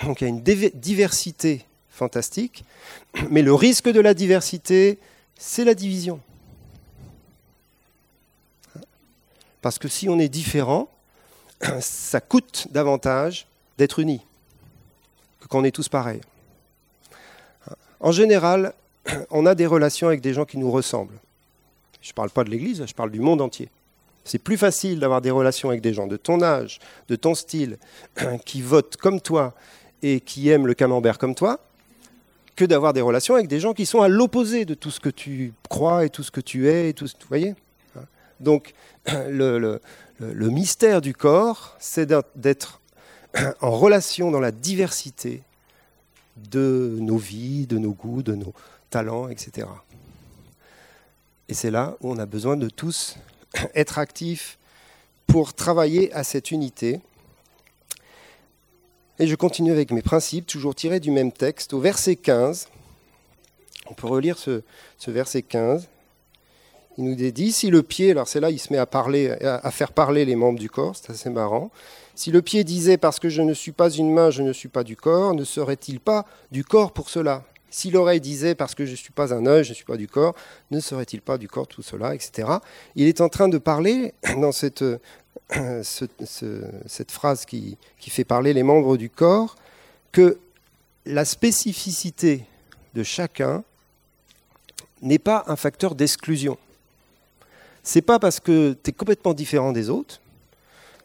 [0.03, 1.65] Donc il y a une diversité
[1.97, 2.63] fantastique,
[3.29, 4.99] mais le risque de la diversité,
[5.37, 6.19] c'est la division.
[9.61, 10.89] Parce que si on est différent,
[11.79, 14.21] ça coûte davantage d'être unis
[15.41, 16.21] que quand on est tous pareils.
[17.99, 18.73] En général,
[19.29, 21.19] on a des relations avec des gens qui nous ressemblent.
[22.01, 23.69] Je ne parle pas de l'Église, je parle du monde entier.
[24.23, 27.77] C'est plus facile d'avoir des relations avec des gens de ton âge, de ton style,
[28.45, 29.53] qui votent comme toi
[30.03, 31.59] et qui aiment le camembert comme toi,
[32.57, 35.09] que d'avoir des relations avec des gens qui sont à l'opposé de tout ce que
[35.09, 36.93] tu crois et tout ce que tu es.
[36.99, 37.55] Vous voyez
[38.39, 38.73] donc
[39.29, 39.79] le,
[40.19, 42.81] mystère du corps, c'est d'être
[43.61, 45.43] en relation dans la diversité
[46.51, 48.53] de nos vies, de nos goûts, de nos
[48.89, 49.67] talents, etc.
[51.49, 53.17] Et c'est là où on a besoin de tous
[53.75, 54.57] être actifs
[55.25, 57.01] pour travailler à cette unité.
[59.19, 62.67] Et je continue avec mes principes, toujours tirés du même texte, au verset 15.
[63.89, 64.61] On peut relire ce,
[65.07, 65.87] verset 15.
[66.99, 69.71] Il nous dit si le pied, alors c'est là, il se met à parler, à
[69.71, 71.71] faire parler les membres du corps, c'est assez marrant.
[72.13, 74.69] Si le pied disait parce que je ne suis pas une main, je ne suis
[74.69, 77.43] pas du corps, ne serait-il pas du corps pour cela?
[77.69, 79.97] Si l'oreille disait parce que je ne suis pas un œil, je ne suis pas
[79.97, 80.35] du corps,
[80.71, 82.49] ne serait-il pas du corps tout cela, etc.
[82.95, 84.83] Il est en train de parler dans cette,
[85.83, 89.55] cette phrase qui, fait parler les membres du corps
[90.11, 90.37] que
[91.05, 92.45] la spécificité
[92.93, 93.63] de chacun
[95.01, 96.57] n'est pas un facteur d'exclusion.
[97.83, 100.19] C'est pas parce que tu es complètement différent des autres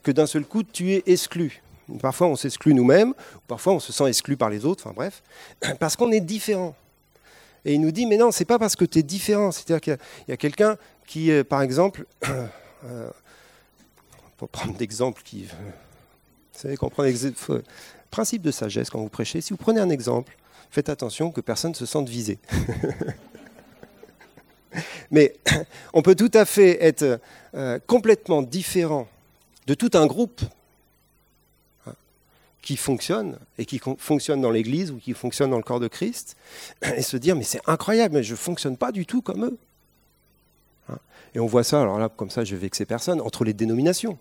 [0.03, 1.63] que d'un seul coup tu es exclu.
[2.01, 3.15] Parfois on s'exclut nous-mêmes,
[3.47, 5.23] parfois on se sent exclu par les autres, enfin bref,
[5.79, 6.75] parce qu'on est différent.
[7.65, 9.53] Et il nous dit, mais non, c'est pas parce que tu es différent.
[9.53, 10.77] C'est-à-dire qu'il y a, quelqu'un
[11.07, 12.07] qui, par exemple,
[12.85, 13.11] euh,
[14.49, 15.45] prendre d'exemple qui.
[15.45, 17.63] Vous savez, comprendre le
[18.11, 20.37] principe de sagesse quand vous prêchez, si vous prenez un exemple,
[20.71, 22.39] faites attention que personne ne se sente visé.
[25.11, 25.35] Mais
[25.93, 27.21] on peut tout à fait être
[27.55, 29.07] euh, complètement différent
[29.67, 30.41] de tout un groupe
[31.87, 31.93] hein,
[32.63, 36.37] qui fonctionne et qui fonctionne dans l'Église ou qui fonctionne dans le corps de Christ
[36.97, 39.59] et se dire mais c'est incroyable, mais je ne fonctionne pas du tout comme eux.
[40.89, 40.99] Hein.
[41.35, 44.19] Et on voit ça, alors là, comme ça, je vais vexer personne, entre les dénominations,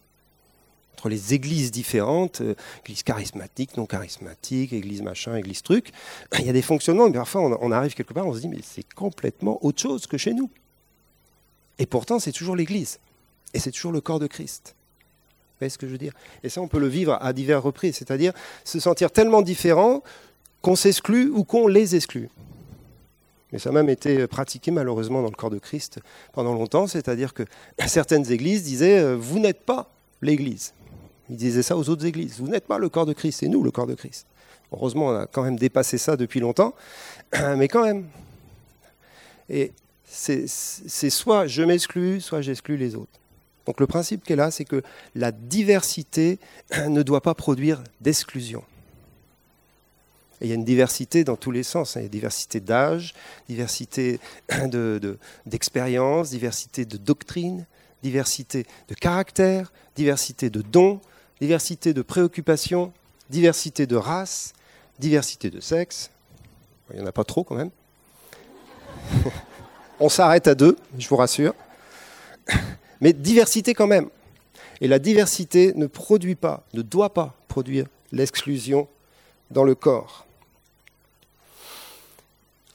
[0.93, 5.91] entre les églises différentes, euh, église charismatique, non charismatique, église machin, église truc.
[6.39, 8.60] Il y a des fonctionnements, mais parfois on arrive quelque part, on se dit, mais
[8.63, 10.49] c'est complètement autre chose que chez nous.
[11.80, 12.99] Et pourtant, c'est toujours l'église.
[13.54, 14.75] Et c'est toujours le corps de Christ.
[14.75, 16.13] Vous voyez ce que je veux dire?
[16.43, 20.04] Et ça, on peut le vivre à divers reprises, c'est-à-dire se sentir tellement différent
[20.62, 22.30] qu'on s'exclut ou qu'on les exclut.
[23.51, 25.99] Mais ça a même été pratiqué malheureusement dans le corps de Christ
[26.34, 27.43] pendant longtemps, c'est-à-dire que
[27.88, 30.73] certaines églises disaient euh, Vous n'êtes pas l'Église.
[31.32, 33.63] Ils disaient ça aux autres églises Vous n'êtes pas le corps de Christ, c'est nous
[33.63, 34.28] le corps de Christ.
[34.74, 36.76] Heureusement, on a quand même dépassé ça depuis longtemps,
[37.58, 38.08] mais quand même.
[39.50, 39.72] Et
[40.06, 43.20] c'est soit je m'exclus, soit j'exclus les autres.
[43.65, 44.84] Donc le principe qui est là, c'est que
[45.15, 46.38] la diversité
[46.89, 48.63] ne doit pas produire d'exclusion.
[50.41, 51.96] Et il y a une diversité dans tous les sens.
[51.96, 52.02] Hein.
[52.02, 53.13] Il y a diversité d'âge,
[53.48, 54.20] diversité
[55.46, 57.65] d'expérience, diversité de doctrine,
[58.04, 61.00] diversité de caractère, diversité de dons,
[61.41, 62.93] diversité de préoccupations,
[63.32, 64.54] diversité de race,
[64.99, 66.12] diversité de sexe.
[66.91, 67.71] Il n'y en a pas trop quand même.
[69.99, 71.56] On s'arrête à deux, je vous rassure.
[73.01, 74.10] Mais diversité quand même.
[74.82, 78.88] Et la diversité ne produit pas, ne doit pas produire l'exclusion
[79.49, 80.27] dans le corps.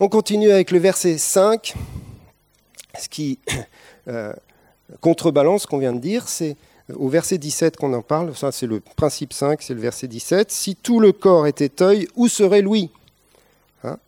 [0.00, 1.72] On continue avec le verset 5.
[2.98, 3.38] Ce qui
[4.09, 4.33] euh,
[5.00, 6.57] contrebalance ce qu'on vient de dire, c'est
[6.94, 10.51] au verset 17 qu'on en parle, ça c'est le principe 5, c'est le verset 17.
[10.51, 12.90] Si tout le corps était œil, où serait l'ouïe?
[13.85, 13.99] Hein?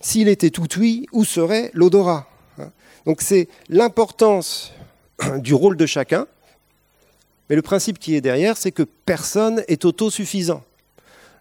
[0.00, 2.28] S'il était tout ouïe, où serait l'odorat?
[2.58, 2.70] Hein?
[3.06, 4.72] Donc c'est l'importance
[5.38, 6.26] du rôle de chacun,
[7.48, 10.62] mais le principe qui est derrière, c'est que personne est autosuffisant.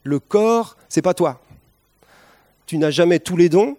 [0.04, 1.42] Le corps, c'est pas toi
[2.66, 3.78] tu n'as jamais tous les dons,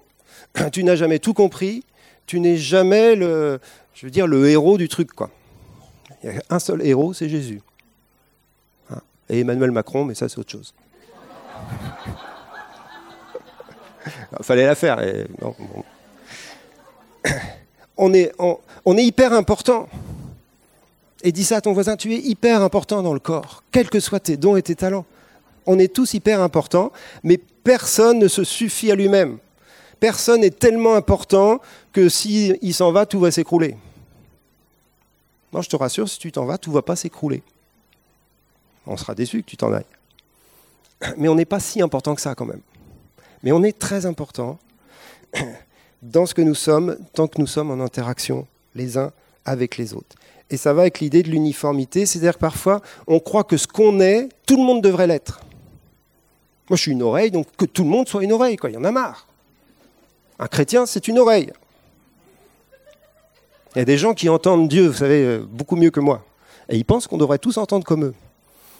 [0.73, 1.85] tu n'as jamais tout compris,
[2.27, 3.61] tu n'es jamais le,
[3.95, 5.13] je veux dire, le héros du truc.
[5.13, 5.31] Quoi.
[6.51, 7.61] Un seul héros, c'est Jésus.
[8.91, 9.01] Hein?
[9.29, 10.75] Et Emmanuel Macron, mais ça c'est autre chose.
[14.39, 15.01] Il fallait la faire.
[17.97, 18.33] on, est,
[18.87, 19.89] hyper important.
[21.23, 24.01] Et dis ça à ton voisin, tu es hyper important dans le corps, quels que
[24.01, 25.07] soient tes dons et tes talents.
[25.67, 26.93] On est tous hyper importants,
[27.25, 29.39] mais personne ne se suffit à lui-même.
[29.99, 31.61] Personne n'est tellement important
[31.93, 33.77] que s'il il s'en va, tout va s'écrouler.
[35.53, 37.43] Moi, je te rassure, si tu t'en vas, tout ne va pas s'écrouler.
[38.87, 39.85] On sera déçu que tu t'en ailles.
[41.17, 42.61] Mais on n'est pas si important que ça quand même.
[43.43, 44.59] Mais on est très important
[46.03, 49.13] dans ce que nous sommes, tant que nous sommes en interaction les uns
[49.45, 50.17] avec les autres.
[50.51, 54.01] Et ça va avec l'idée de l'uniformité, c'est-à-dire que parfois on croit que ce qu'on
[54.01, 55.41] est, tout le monde devrait l'être.
[56.69, 58.71] Moi, je suis une oreille, donc que tout le monde soit une oreille, quoi.
[58.71, 59.27] Il y en a marre.
[60.39, 61.53] Un chrétien, c'est une oreille.
[63.77, 66.25] Il y a des gens qui entendent Dieu, vous savez, euh, beaucoup mieux que moi.
[66.71, 68.15] Et ils pensent qu'on devrait tous entendre comme eux.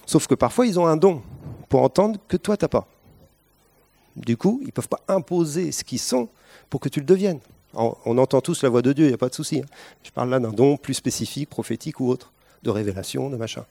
[0.07, 1.21] Sauf que parfois, ils ont un don
[1.69, 2.87] pour entendre que toi, tu n'as pas.
[4.17, 6.31] Du coup, ils ne peuvent pas imposer ce qu'ils sont
[6.71, 7.41] pour que tu le deviennes.
[7.75, 9.61] On entend tous la voix de Dieu, il n'y a pas de souci.
[9.61, 9.67] Hein.
[10.03, 12.33] Je parle là d'un don plus spécifique, prophétique ou autre,
[12.63, 13.67] de révélation, de machin.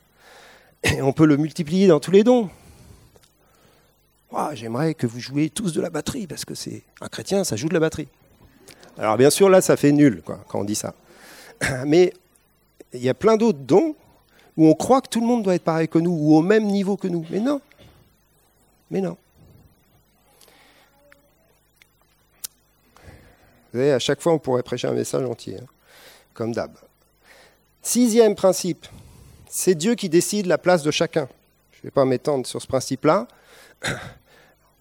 [0.83, 2.51] Et on peut le multiplier dans tous les dons.
[4.53, 7.67] J'aimerais que vous jouiez tous de la batterie, parce que c'est un chrétien, ça joue
[7.67, 8.09] de la batterie.
[8.99, 10.93] Alors bien sûr, là, ça fait nul quoi, quand on dit ça.
[11.85, 12.13] Mais
[12.93, 13.95] il y a plein d'autres dons
[14.57, 16.65] où on croit que tout le monde doit être pareil que nous, ou au même
[16.65, 17.25] niveau que nous.
[17.29, 17.61] Mais non.
[18.89, 19.17] Mais non.
[23.73, 25.65] Vous savez, à chaque fois, on pourrait prêcher un message entier, hein,
[26.33, 26.71] comme d'hab.
[27.81, 28.87] Sixième principe,
[29.49, 31.27] c'est Dieu qui décide la place de chacun.
[31.73, 33.27] Je ne vais pas m'étendre sur ce principe-là,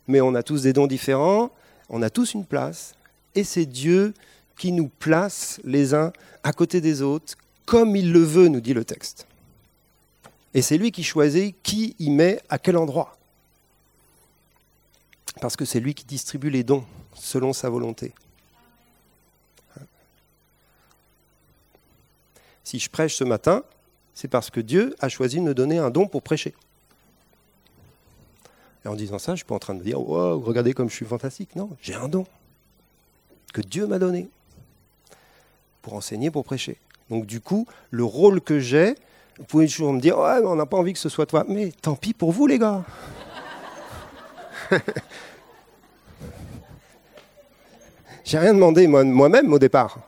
[0.07, 1.51] mais on a tous des dons différents,
[1.89, 2.95] on a tous une place,
[3.35, 4.15] et c'est Dieu
[4.57, 6.13] qui nous place les uns
[6.43, 7.35] à côté des autres,
[7.67, 9.27] comme il le veut, nous dit le texte.
[10.53, 13.17] Et c'est lui qui choisit qui y met à quel endroit.
[15.41, 18.13] Parce que c'est lui qui distribue les dons selon sa volonté.
[22.63, 23.63] Si je prêche ce matin,
[24.15, 26.55] c'est parce que Dieu a choisi de me donner un don pour prêcher.
[28.85, 30.89] Et en disant ça, je ne suis pas en train de dire oh, regardez comme
[30.89, 31.57] je suis fantastique.
[31.57, 32.27] Non, j'ai un don
[33.53, 34.29] que Dieu m'a donné
[35.85, 36.79] pour enseigner, pour prêcher.
[37.11, 38.95] Donc du coup, le rôle que j'ai,
[39.39, 41.45] vous pouvez toujours me dire ouais, on n'a pas envie que ce soit toi.
[41.47, 42.83] Mais tant pis pour vous, les gars.
[48.25, 49.99] j'ai rien demandé moi-même au départ.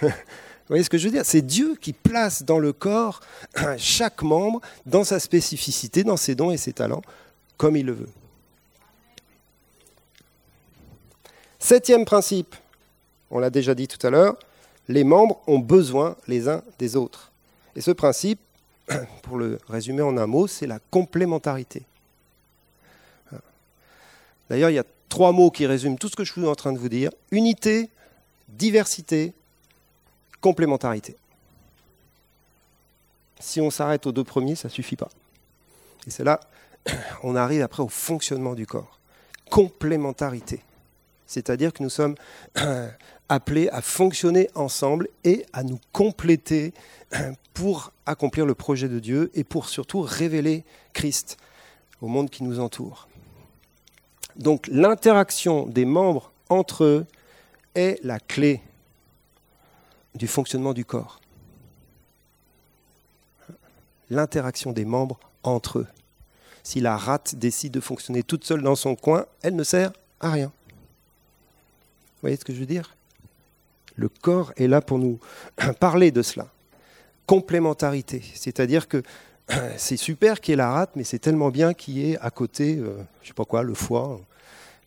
[0.00, 1.26] Vous voyez ce que je veux dire?
[1.26, 3.20] C'est Dieu qui place dans le corps
[3.76, 7.02] chaque membre dans sa spécificité, dans ses dons et ses talents,
[7.58, 8.08] comme il le veut.
[11.58, 12.56] Septième principe,
[13.30, 14.38] on l'a déjà dit tout à l'heure,
[14.88, 17.30] les membres ont besoin les uns des autres.
[17.76, 18.40] Et ce principe,
[19.22, 21.82] pour le résumer en un mot, c'est la complémentarité.
[24.50, 26.72] D'ailleurs, il y a trois mots qui résument tout ce que je suis en train
[26.72, 27.10] de vous dire.
[27.30, 27.88] Unité,
[28.48, 29.32] diversité,
[30.40, 31.16] complémentarité.
[33.40, 35.08] Si on s'arrête aux deux premiers, ça ne suffit pas.
[36.06, 36.40] Et c'est là,
[37.22, 38.98] on arrive après au fonctionnement du corps.
[39.48, 40.62] Complémentarité
[41.32, 42.14] c'est-à-dire que nous sommes
[43.32, 46.74] appelés à fonctionner ensemble et à nous compléter
[47.54, 51.36] pour accomplir le projet de Dieu et pour surtout révéler Christ
[52.00, 53.08] au monde qui nous entoure.
[54.36, 57.06] Donc l'interaction des membres entre eux
[57.74, 58.60] est la clé
[60.14, 61.20] du fonctionnement du corps.
[64.10, 65.86] L'interaction des membres entre eux.
[66.62, 70.30] Si la rate décide de fonctionner toute seule dans son coin, elle ne sert à
[70.30, 70.52] rien
[72.22, 72.96] voyez ce que je veux dire?
[73.96, 75.18] Le corps est là pour nous
[75.80, 76.48] parler de cela.
[77.26, 79.02] Complémentarité, c'est-à-dire que
[79.76, 82.30] c'est super qu'il y ait la rate, mais c'est tellement bien qu'il y ait à
[82.30, 84.20] côté, euh, je ne sais pas quoi, le foie,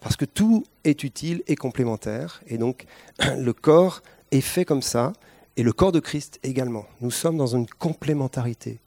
[0.02, 2.86] parce que tout est utile et complémentaire, et donc
[3.38, 5.14] le corps est fait comme ça,
[5.58, 6.86] et le corps de Christ également.
[7.00, 8.80] Nous sommes dans une complémentarité.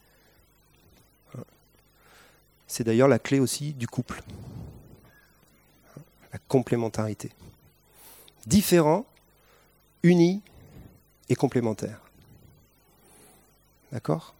[2.66, 4.20] C'est d'ailleurs la clé aussi du couple.
[6.30, 7.30] La complémentarité
[8.48, 9.04] différents,
[10.02, 10.42] unis
[11.28, 12.00] et complémentaires.
[13.92, 14.34] D'accord?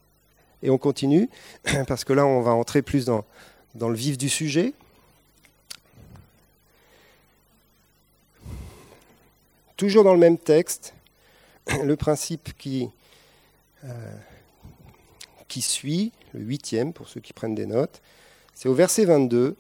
[0.63, 1.29] Et on continue,
[1.87, 3.25] parce que là, on va entrer plus dans,
[3.75, 4.75] le vif du sujet.
[9.77, 10.95] Toujours dans le même texte,
[11.85, 12.51] le principe
[13.85, 14.17] euh,
[15.47, 18.03] qui suit, le huitième, pour ceux qui prennent des notes,
[18.55, 19.57] c'est au verset 22.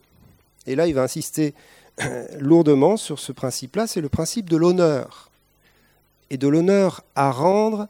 [0.66, 1.54] Et là, il va insister
[2.38, 5.30] lourdement sur ce principe-là, c'est le principe de l'honneur.
[6.30, 7.88] Et de l'honneur à rendre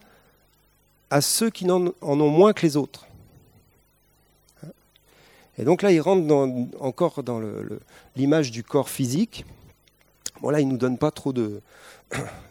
[1.10, 3.06] à ceux qui en, ont moins que les autres.
[5.58, 6.32] Et donc là, il rentre
[6.78, 7.40] encore dans
[8.14, 9.44] l'image du corps physique.
[10.40, 11.60] Bon là, il ne nous donne pas trop de,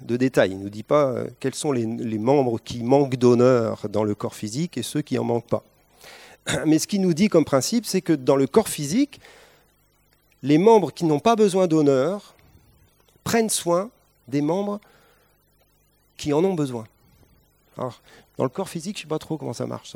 [0.02, 0.52] détails.
[0.52, 4.04] Il ne nous dit pas euh, quels sont les, les membres qui manquent d'honneur dans
[4.04, 5.64] le corps physique et ceux qui n'en manquent pas.
[6.66, 9.22] Mais ce qu'il nous dit comme principe, c'est que dans le corps physique,
[10.44, 12.36] les membres qui n'ont pas besoin d'honneur
[13.24, 13.90] prennent soin
[14.28, 14.80] des membres
[16.18, 16.86] qui en ont besoin.
[17.78, 18.02] Alors,
[18.38, 19.96] dans le corps physique, je ne sais pas trop comment ça marche.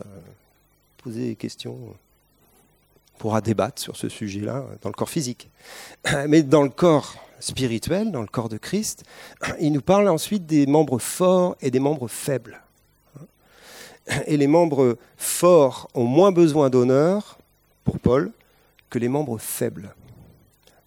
[0.97, 1.75] Poser des questions.
[3.15, 5.49] On pourra débattre sur ce sujet-là dans le corps physique.
[6.27, 9.03] Mais dans le corps spirituel, dans le corps de Christ,
[9.59, 12.61] il nous parle ensuite des membres forts et des membres faibles.
[14.25, 17.37] Et les membres forts ont moins besoin d'honneur,
[17.83, 18.31] pour Paul,
[18.89, 19.93] que les membres faibles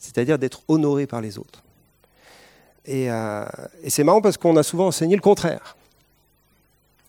[0.04, 1.62] c'est-à-dire d'être honoré par les autres.
[2.88, 3.46] Euh,
[3.82, 5.76] et, c'est marrant parce qu'on a souvent enseigné le contraire.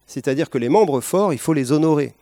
[0.08, 2.14] C'est-à-dire que les membres forts, il faut les honorer.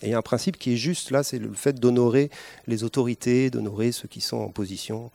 [0.00, 2.30] Et il y a un principe qui est juste là, c'est le fait d'honorer
[2.66, 5.10] les autorités, d'honorer ceux qui sont en position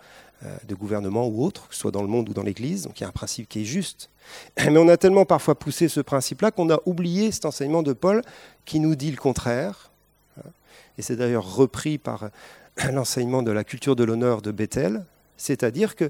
[0.46, 2.84] euh, de gouvernement ou autre, que ce soit dans le monde ou dans l'Église.
[2.84, 4.10] Donc il y a un principe qui est juste.
[4.58, 8.22] Mais on a tellement parfois poussé ce principe-là qu'on a oublié cet enseignement de Paul
[8.66, 9.92] qui nous dit le contraire,
[10.98, 12.30] et c'est d'ailleurs repris par
[12.92, 15.04] l'enseignement de la culture de l'honneur de Bethel,
[15.38, 16.10] c'est-à-dire que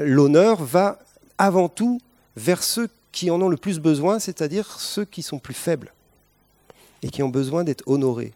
[0.00, 0.98] l'honneur va
[1.36, 2.00] avant tout
[2.36, 5.92] vers ceux qui en ont le plus besoin, c'est-à-dire ceux qui sont plus faibles
[7.02, 8.32] et qui ont besoin d'être honorés.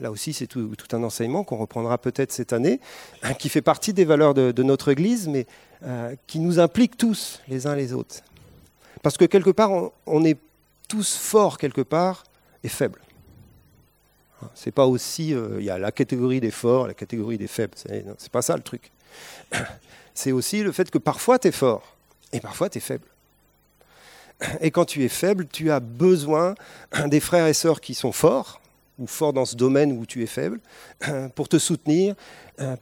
[0.00, 2.80] Là aussi, c'est tout, un enseignement qu'on reprendra peut-être cette année,
[3.38, 5.46] qui fait partie des valeurs de, notre Église, mais
[5.84, 8.16] euh, qui nous implique tous, les uns les autres.
[9.02, 9.70] Parce que quelque part,
[10.06, 10.38] on, est
[10.88, 12.24] tous forts quelque part
[12.62, 13.00] et faibles.
[14.54, 17.74] C'est pas aussi, euh, il y a la catégorie des forts, la catégorie des faibles.
[17.76, 18.90] C'est pas ça le truc.
[20.14, 21.96] C'est aussi le fait que parfois tu es fort
[22.32, 23.06] et parfois tu es faible.
[24.60, 26.54] Et quand tu es faible, tu as besoin
[27.06, 28.60] des frères et sœurs qui sont forts,
[28.98, 30.60] ou forts dans ce domaine où tu es faible,
[31.34, 32.14] pour te soutenir,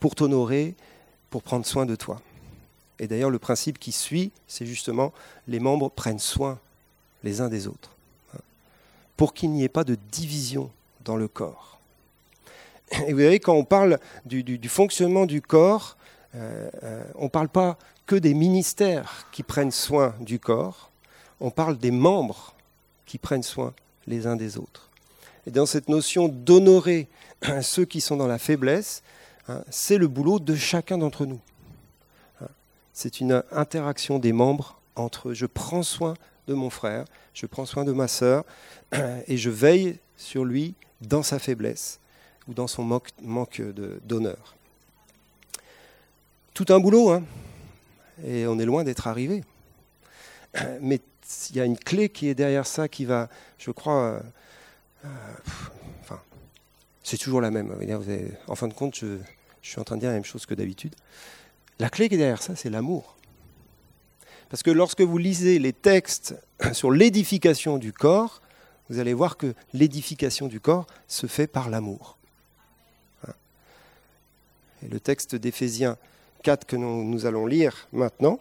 [0.00, 0.74] pour t'honorer,
[1.30, 2.20] pour prendre soin de toi.
[2.98, 5.12] Et d'ailleurs, le principe qui suit, c'est justement
[5.48, 6.58] les membres prennent soin
[7.24, 7.90] les uns des autres,
[9.16, 10.70] pour qu'il n'y ait pas de division
[11.04, 11.78] dans le corps.
[12.92, 15.96] Et vous voyez, quand on parle du, fonctionnement du corps,
[16.34, 20.90] euh, euh, on ne parle pas que des ministères qui prennent soin du corps,
[21.40, 22.54] on parle des membres
[23.06, 23.72] qui prennent soin
[24.06, 24.90] les uns des autres.
[25.46, 27.08] Et dans cette notion d'honorer
[27.62, 29.02] ceux qui sont dans la faiblesse,
[29.48, 31.40] hein, c'est le boulot de chacun d'entre nous.
[32.40, 32.48] Hein,
[32.92, 35.34] c'est une interaction des membres entre eux.
[35.34, 36.14] Je prends soin
[36.46, 38.44] de mon frère, je prends soin de ma sœur,
[39.26, 42.00] et je veille sur lui dans sa faiblesse
[42.48, 43.62] ou dans son manque,
[44.04, 44.56] d'honneur.
[46.54, 47.22] Tout un boulot, hein
[48.24, 49.42] et on est loin d'être arrivé.
[50.80, 51.00] Mais
[51.50, 54.20] il y a une clé qui est derrière ça qui va, je crois, euh,
[55.04, 55.08] euh,
[57.02, 57.74] c'est toujours la même.
[58.48, 59.18] en fin de compte, je,
[59.62, 60.94] suis en train de dire la même chose que d'habitude.
[61.78, 63.16] La clé qui est derrière ça, c'est l'amour.
[64.50, 66.34] Parce que lorsque vous lisez les textes
[66.72, 68.41] sur l'édification du corps,
[68.88, 72.16] vous allez voir que l'édification du corps se fait par l'amour.
[74.82, 75.96] Et le texte d'Éphésiens
[76.42, 78.40] 4 que nous, allons lire maintenant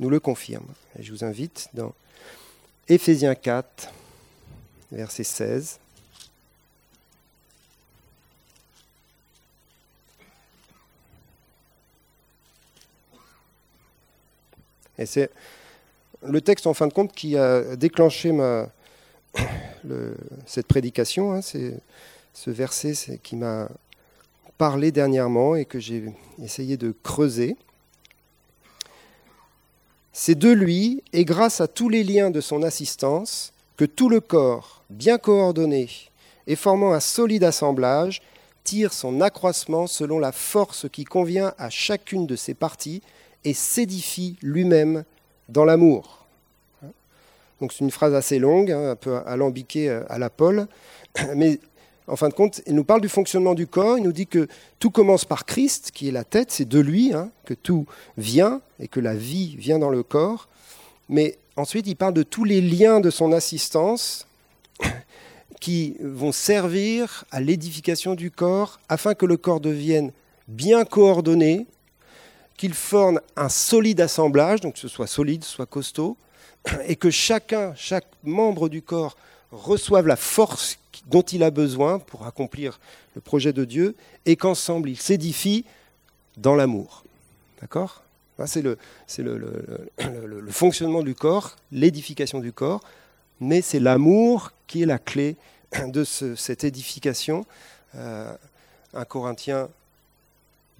[0.00, 0.66] nous le confirme.
[1.00, 1.92] Je vous invite dans
[2.86, 3.90] Éphésiens 4,
[4.92, 5.80] verset 16.
[14.98, 15.30] Et c'est
[16.26, 18.32] le texte, en fin de compte, qui a déclenché
[20.46, 21.32] cette prédication.
[21.32, 21.74] Hein, c'est
[22.34, 23.68] ce verset qui m'a
[24.58, 26.04] parlé dernièrement et que j'ai
[26.42, 27.56] essayé de creuser.
[30.12, 34.20] C'est de lui, et grâce à tous les liens de son assistance, que tout le
[34.20, 35.88] corps, bien coordonné
[36.48, 38.20] et formant un solide assemblage,
[38.64, 43.00] tire son accroissement selon la force qui convient à chacune de ses parties
[43.44, 45.04] et s'édifie lui-même
[45.48, 46.26] dans l'amour.
[47.60, 50.66] Donc c'est une phrase assez longue, hein, un peu alambiquée euh, à la Paul,
[51.34, 51.58] mais
[52.08, 54.48] en fin de compte, il nous parle du fonctionnement du corps, il nous dit que
[54.78, 58.62] tout commence par Christ, qui est la tête, c'est de lui hein, que tout vient
[58.80, 60.48] et que la vie vient dans le corps.
[61.10, 64.26] Mais ensuite, il parle de tous les liens de son assistance
[65.60, 70.12] qui vont servir à l'édification du corps afin que le corps devienne
[70.46, 71.66] bien coordonné,
[72.58, 76.18] qu'il forme un solide assemblage, donc que ce soit solide, soit costaud,
[76.86, 79.16] et que chacun, chaque membre du corps
[79.50, 82.78] reçoive la force dont il a besoin pour accomplir
[83.14, 83.94] le projet de Dieu
[84.26, 85.64] et qu'ensemble il s'édifie
[86.36, 87.04] dans l'amour.
[87.62, 88.02] D'accord?
[88.46, 88.78] C'est le,
[89.18, 92.82] le, fonctionnement du corps, l'édification du corps,
[93.40, 95.36] mais c'est l'amour qui est la clé
[95.86, 97.46] de cette édification.
[97.96, 98.32] Euh,
[98.94, 99.68] 1 Corinthiens,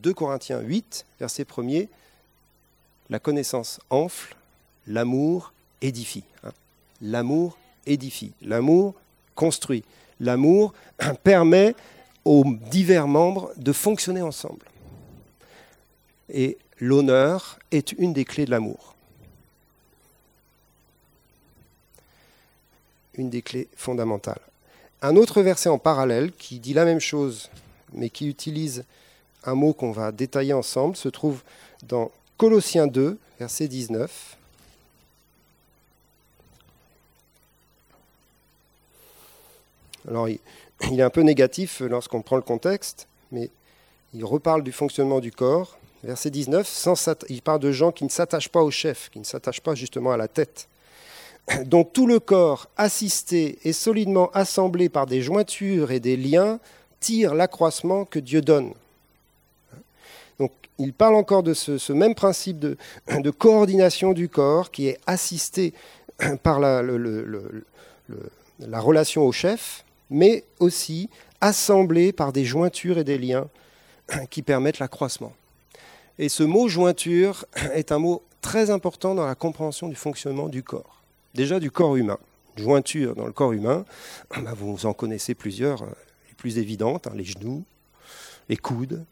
[0.00, 1.86] 2 Corinthiens 8, verset 1
[3.10, 4.36] la connaissance enfle,
[4.86, 6.24] l'amour édifie.
[6.44, 6.52] Hein.
[7.00, 7.56] L'amour
[7.86, 8.94] édifie, l'amour
[9.34, 9.84] construit.
[10.20, 10.74] L'amour
[11.22, 11.74] permet
[12.24, 14.66] aux divers membres de fonctionner ensemble.
[16.28, 18.94] Et l'honneur est une des clés de l'amour.
[23.14, 24.40] Une des clés fondamentales.
[25.00, 27.50] Un autre verset en parallèle qui dit la même chose,
[27.92, 28.84] mais qui utilise
[29.48, 31.42] un mot qu'on va détailler ensemble, se trouve
[31.82, 34.36] dans Colossiens 2, verset 19.
[40.08, 40.40] Alors, il,
[41.00, 43.50] est un peu négatif lorsqu'on prend le contexte, mais
[44.14, 45.78] il reparle du fonctionnement du corps.
[46.04, 46.88] Verset 19,
[47.28, 50.12] il parle de gens qui ne s'attachent pas au chef, qui ne s'attachent pas justement
[50.12, 50.68] à la tête,
[51.64, 56.60] dont tout le corps, assisté et solidement assemblé par des jointures et des liens,
[57.00, 58.72] tire l'accroissement que Dieu donne.
[60.38, 65.74] Donc, il parle encore de ce, même principe de, coordination du corps qui est assisté
[66.42, 66.80] par la,
[68.80, 71.10] relation au chef, mais aussi
[71.40, 73.48] assemblé par des jointures et des liens
[74.30, 75.32] qui permettent l'accroissement.
[76.18, 80.62] Et ce mot jointure est un mot très important dans la compréhension du fonctionnement du
[80.62, 81.02] corps.
[81.34, 82.18] Déjà du corps humain.
[82.56, 83.84] Jointure dans le corps humain,
[84.30, 85.94] bah, vous en connaissez plusieurs, euh,
[86.28, 87.62] les plus évidentes, hein, les genoux,
[88.48, 89.04] les coudes,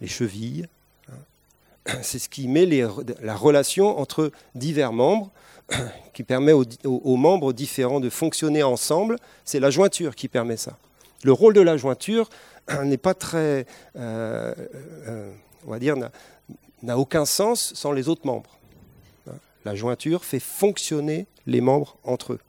[0.00, 0.66] les chevilles.
[1.10, 1.98] Hein.
[2.02, 5.30] C'est ce qui met la relation entre divers membres,
[6.14, 9.16] qui permet aux, membres différents de fonctionner ensemble.
[9.44, 10.78] C'est la jointure qui permet ça.
[11.24, 12.28] Le rôle de la jointure
[12.84, 13.66] n'est pas très,
[13.96, 14.54] euh,
[15.06, 15.32] euh,
[15.66, 15.96] on va dire,
[16.82, 18.58] n'a aucun sens sans les autres membres.
[19.64, 22.40] La jointure fait fonctionner les membres entre eux.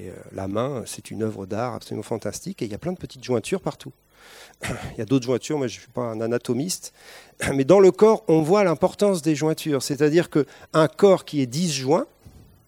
[0.00, 2.98] Euh, la main, c'est une œuvre d'art absolument fantastique et il y a plein de
[2.98, 3.92] petites jointures partout.
[4.64, 6.92] Il y a d'autres jointures, moi je ne suis pas un anatomiste,
[7.54, 9.82] mais dans le corps, on voit l'importance des jointures.
[9.82, 12.06] C'est-à-dire qu'un corps qui est disjoint,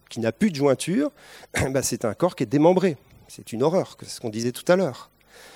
[0.09, 1.11] qui n'a plus de jointure,
[1.69, 2.97] bah, c'est un corps qui est démembré.
[3.27, 5.09] C'est une horreur, c'est ce qu'on disait tout à l'heure.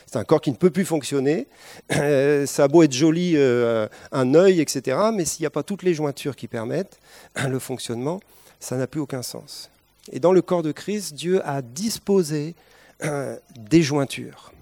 [0.05, 1.47] C'est un corps qui ne peut plus fonctionner.
[1.89, 4.97] ça a beau être joli, euh, un œil, etc.
[5.13, 6.99] Mais s'il n'y a pas toutes les jointures qui permettent
[7.35, 8.19] le fonctionnement,
[8.59, 9.69] ça n'a plus aucun sens.
[10.11, 12.55] Et dans le corps de Christ, Dieu a disposé
[13.03, 14.53] euh, des jointures.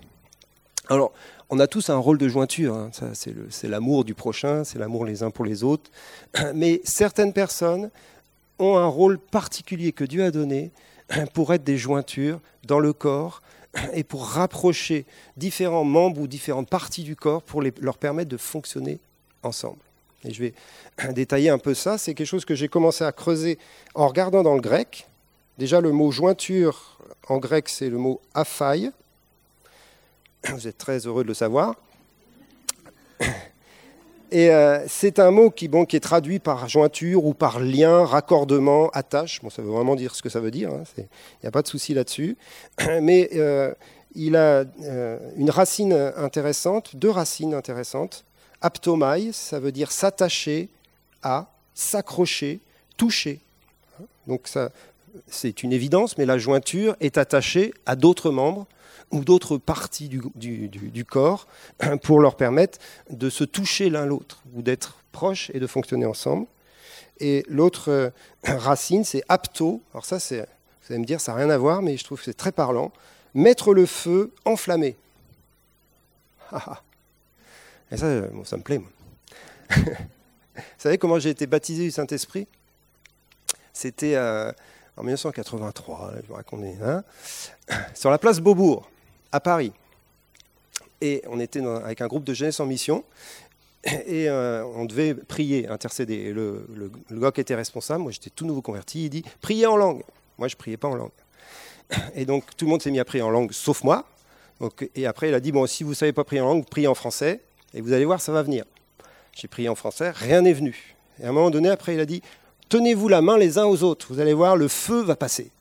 [0.89, 1.13] Alors,
[1.49, 2.75] on a tous un rôle de jointure.
[2.75, 2.91] Hein.
[3.13, 5.91] C'est l'amour du prochain, c'est l'amour les uns pour les autres.
[6.55, 7.89] Mais certaines personnes
[8.59, 10.71] ont un rôle particulier que Dieu a donné
[11.34, 13.41] pour être des jointures dans le corps
[13.93, 15.05] et pour rapprocher
[15.38, 18.99] différents membres ou différentes parties du corps pour leur permettre de fonctionner
[19.43, 19.79] ensemble.
[20.25, 20.53] Et je vais
[21.13, 21.97] détailler un peu ça.
[21.97, 23.57] C'est quelque chose que j'ai commencé à creuser
[23.93, 25.07] en regardant dans le grec.
[25.57, 28.91] Déjà, le mot jointure en grec, c'est le mot aphaï.
[30.50, 31.76] Vous êtes très heureux de le savoir.
[34.36, 39.39] Euh, c'est un mot qui, est traduit par jointure ou par lien, raccordement, attache.
[39.44, 40.72] Bon, ça veut vraiment dire ce que ça veut dire.
[40.98, 41.06] Il hein.
[41.44, 42.36] n'y a pas de souci là-dessus.
[43.04, 43.72] Mais euh,
[44.16, 48.26] il a euh, une racine intéressante, deux racines intéressantes.
[48.60, 50.70] Aptomai, ça veut dire s'attacher
[51.22, 52.60] à, s'accrocher,
[52.98, 53.39] toucher.
[54.26, 54.50] Donc
[55.28, 58.66] c'est une évidence, mais la jointure est attachée à d'autres membres
[59.14, 61.47] ou d'autres parties du, corps
[62.03, 66.47] pour leur permettre de se toucher l'un l'autre ou d'être proches et de fonctionner ensemble.
[67.20, 68.09] Et l'autre euh,
[68.43, 69.82] racine, c'est apto.
[69.93, 72.18] Alors ça, c'est, vous allez me dire, ça n'a rien à voir, mais je trouve
[72.18, 72.91] que c'est très parlant.
[73.36, 74.95] Mettre le feu, enflammé.
[76.51, 76.82] Ah, ah.
[77.91, 78.89] Et ça, euh, ça me plaît, moi.
[80.55, 82.47] vous savez comment j'ai été baptisé du Saint-Esprit?
[83.74, 84.51] C'était euh,
[84.97, 87.03] en 1983, je qu'on est, hein,
[87.93, 88.89] sur la place Beaubourg
[89.34, 89.73] à Paris.
[91.01, 93.03] Et on était avec un groupe de jeunesse en mission.
[94.05, 96.31] Et euh, on devait prier, intercéder.
[96.31, 96.65] le,
[97.11, 100.03] gars qui était responsable, moi j'étais tout nouveau converti, il dit Priez en langue.
[100.38, 101.11] Moi je priais pas en langue.
[102.15, 104.05] Et donc tout le monde s'est mis à prier en langue, sauf moi.
[104.95, 106.88] Et après il a dit Bon, si vous ne savez pas prier en langue, priez
[106.88, 107.41] en français.
[107.73, 108.63] Et vous allez voir, ça va venir.
[109.36, 110.95] J'ai prié en français, rien n'est venu.
[111.19, 112.21] Et à un moment donné, après il a dit
[112.69, 114.07] Tenez-vous la main les uns aux autres.
[114.09, 115.51] Vous allez voir, le feu va passer.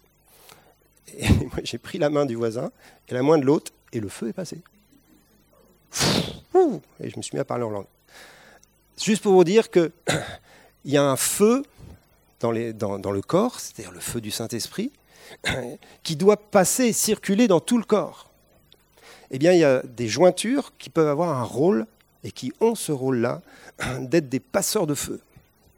[1.19, 2.71] Et moi, j'ai pris la main du voisin
[3.09, 4.59] et la main de l'autre, et le feu est passé.
[7.01, 7.87] Et je me suis mis à parler en langue.
[9.03, 9.91] Juste pour vous dire qu'il
[10.85, 11.65] y a un feu
[12.41, 14.91] dans, le corps, c'est-à-dire le feu du Saint-Esprit,
[16.03, 18.31] qui doit passer et circuler dans tout le corps.
[19.31, 21.87] Eh bien, il y a des jointures qui peuvent avoir un rôle
[22.25, 23.41] et qui ont ce rôle-là
[24.01, 25.21] d'être des passeurs de feu.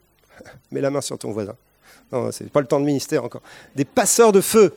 [0.70, 1.57] Mets la main sur ton voisin.
[2.12, 3.43] Non, c'est pas le temps de ministère encore.
[3.74, 4.74] Des passeurs de feu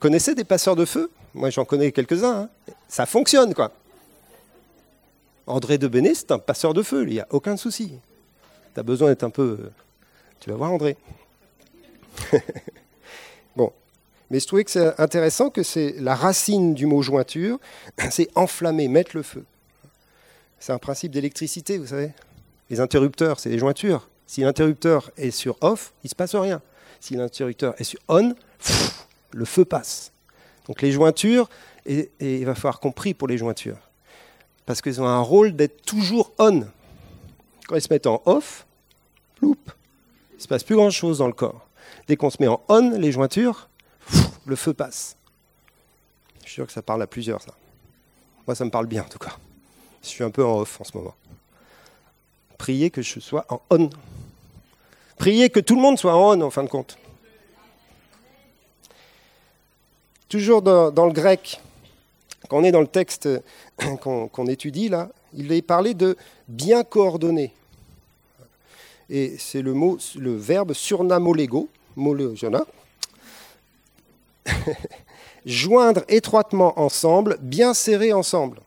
[0.00, 1.10] connaissez des passeurs de feu?
[1.34, 2.42] Moi, j'en connais quelques-uns.
[2.42, 2.48] Hein.
[2.88, 3.70] Ça fonctionne, quoi.
[5.46, 7.92] André de Béné, c'est un passeur de feu, il n'y a aucun souci.
[8.74, 9.70] Tu as besoin d'être un peu.
[10.40, 10.96] Tu vas voir, André.
[13.56, 13.72] bon.
[14.30, 17.58] Mais je trouvais que c'est intéressant que c'est la racine du mot jointure,
[18.10, 19.44] c'est enflammer, mettre le feu.
[20.60, 22.12] C'est un principe d'électricité, vous savez.
[22.68, 24.08] Les interrupteurs, c'est les jointures.
[24.26, 26.62] Si l'interrupteur est sur off, il ne se passe rien.
[27.00, 28.34] Si l'interrupteur est sur on,
[29.32, 30.12] le feu passe.
[30.66, 31.48] Donc les jointures,
[31.86, 33.78] et, il va falloir compris pour les jointures,
[34.66, 36.66] parce qu'ils ont un rôle d'être toujours on.
[37.66, 38.66] Quand ils se mettent en off,
[39.42, 39.56] il
[40.38, 41.66] se passe plus grand-chose dans le corps.
[42.06, 43.68] Dès qu'on se met en on, les jointures,
[44.46, 45.16] le feu passe.
[46.40, 47.54] Je suis sûr que ça parle à plusieurs, ça.
[48.46, 49.36] Moi, ça me parle bien, en tout cas.
[50.02, 51.14] Je suis un peu en off en ce moment.
[52.58, 53.90] Priez que je sois en on.
[55.18, 56.98] Priez que tout le monde soit en on, en fin de compte.
[60.30, 61.60] Toujours dans, le grec,
[62.48, 63.28] quand on est dans le texte
[64.00, 66.16] qu'on étudie là, il est parlé de
[66.46, 67.52] bien coordonné.
[69.10, 71.68] Et c'est le mot, le verbe surnamolego.
[75.44, 78.60] Joindre étroitement ensemble, bien serrer ensemble.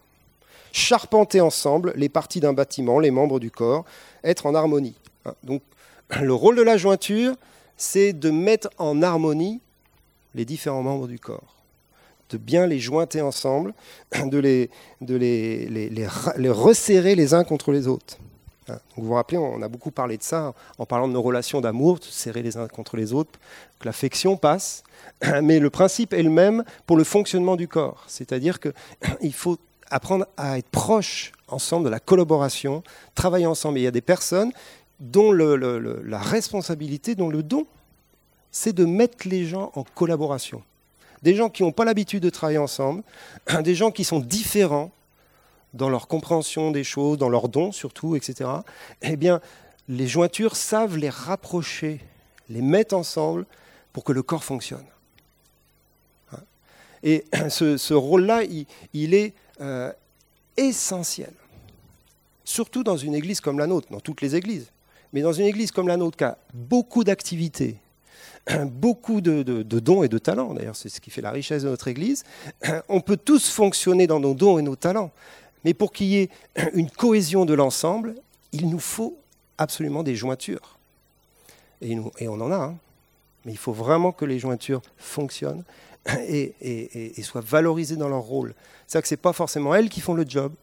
[0.74, 3.86] Charpenter ensemble les parties d'un bâtiment, les membres du corps,
[4.26, 4.96] être en harmonie.
[5.26, 5.62] Hein, donc,
[6.22, 7.36] le rôle de la jointure,
[7.78, 9.62] c'est de mettre en harmonie
[10.36, 11.53] les différents membres du corps,
[12.30, 13.74] de bien les jointer ensemble,
[14.26, 14.70] de les,
[16.50, 18.18] resserrer les uns contre les autres.
[18.70, 18.80] Hein.
[18.96, 22.00] Vous vous rappelez, on a beaucoup parlé de ça en parlant de nos relations d'amour,
[22.00, 23.40] de serrer les uns contre les autres,
[23.80, 24.84] que l'affection passe.
[25.42, 28.04] Mais le principe est le même pour le fonctionnement du corps.
[28.08, 29.58] C'est-à-dire qu'il faut
[29.90, 32.84] apprendre à être proche ensemble de la collaboration,
[33.16, 33.78] travailler ensemble.
[33.78, 34.52] Et il y a des personnes
[35.00, 37.68] dont la responsabilité, dont le don,
[38.52, 40.64] c'est de mettre les gens en collaboration.
[41.24, 43.04] Des gens qui n'ont pas l'habitude de travailler ensemble,
[43.64, 44.92] des gens qui sont différents,
[45.74, 48.50] dans leur compréhension des choses, dans leurs dons surtout, etc.,
[49.02, 49.42] eh bien,
[49.90, 52.00] les jointures savent les rapprocher,
[52.50, 53.46] les mettre ensemble
[53.92, 54.86] pour que le corps fonctionne.
[56.32, 56.40] Hein.
[57.02, 59.92] Et ce, rôle-là, il, est euh,
[60.58, 61.34] essentiel,
[62.44, 64.72] surtout dans une église comme la nôtre, dans toutes les églises,
[65.12, 67.78] mais dans une église comme la nôtre qui a beaucoup d'activités,
[68.66, 71.88] beaucoup de, dons et de talents, d'ailleurs c'est ce qui fait la richesse de notre
[71.88, 72.24] église,
[72.90, 75.12] on peut tous fonctionner dans nos dons et nos talents,
[75.64, 76.30] mais pour qu'il y ait
[76.74, 78.16] une cohésion de l'ensemble,
[78.52, 79.18] il nous faut
[79.58, 80.78] absolument des jointures.
[81.82, 81.98] Et,
[82.30, 82.76] on en a, hein.
[83.44, 85.66] mais il faut vraiment que les jointures fonctionnent
[86.30, 88.56] et, soient valorisées dans leur rôle.
[88.88, 90.54] C'est-à-dire que ce n'est pas forcément elles qui font le job,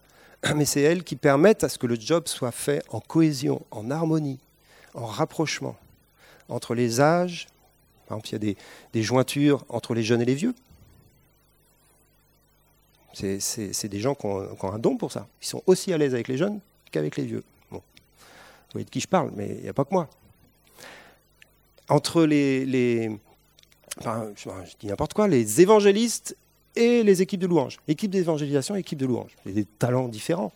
[0.55, 3.91] mais c'est elles qui permettent à ce que le job soit fait en cohésion, en
[3.91, 4.39] harmonie,
[4.95, 5.77] en rapprochement
[6.49, 7.49] entre les âges.
[8.11, 8.57] Par exemple, il y a
[8.93, 10.53] des, jointures entre les jeunes et les vieux.
[13.13, 15.29] C'est des gens qui ont, un don pour ça.
[15.41, 16.59] Ils sont aussi à l'aise avec les jeunes
[16.91, 17.45] qu'avec les vieux.
[17.71, 17.81] Vous
[18.73, 20.09] voyez de qui je parle, mais il n'y a pas que moi.
[21.89, 23.13] Entre les,
[24.01, 26.37] enfin, je dis n'importe quoi, les évangélistes
[26.75, 27.79] et les équipes de louanges.
[27.87, 29.37] Équipe d'évangélisation, équipe de louanges.
[29.47, 30.53] Il y a des talents différents.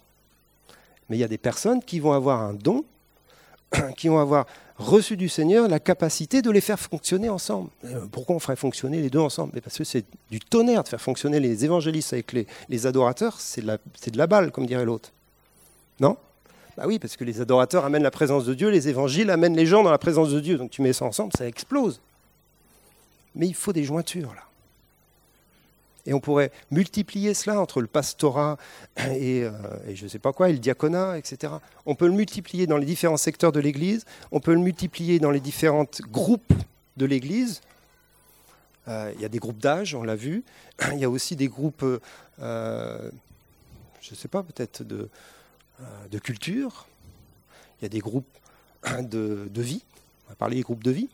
[1.09, 2.84] Mais il y a des personnes qui vont avoir un don,
[3.96, 4.44] qui vont avoir
[4.78, 7.70] reçu du Seigneur la capacité de les faire fonctionner ensemble.
[7.84, 9.60] Euh, pourquoi on ferait fonctionner les deux ensemble?
[9.60, 12.32] Parce que c'est du tonnerre de faire fonctionner les évangélistes avec
[12.68, 15.12] les, adorateurs, c'est de, la balle, comme dirait l'autre.
[16.00, 16.16] Non?
[16.76, 19.66] Bah oui, parce que les adorateurs amènent la présence de Dieu, les évangiles amènent les
[19.66, 20.58] gens dans la présence de Dieu.
[20.58, 22.00] Donc tu mets ça ensemble, ça explose.
[23.36, 24.42] Mais il faut des jointures, là.
[26.07, 28.59] Et on pourrait multiplier cela entre le pastorat
[28.98, 29.50] et, euh,
[29.94, 31.55] je ne sais pas quoi, et le diaconat, etc.
[31.86, 35.30] On peut le multiplier dans les différents secteurs de l'Église, on peut le multiplier dans
[35.30, 36.52] les différents groupes
[36.96, 37.62] de l'Église.
[38.88, 40.44] Euh, il y a des groupes d'âge, on l'a vu.
[40.92, 41.84] Il y a aussi des groupes,
[42.40, 43.11] euh,
[44.02, 45.09] je ne sais pas, peut-être de,
[46.11, 46.86] de culture.
[47.80, 48.26] Il y a des groupes
[49.00, 49.82] de, de vie.
[50.26, 51.09] On va parler des groupes de vie,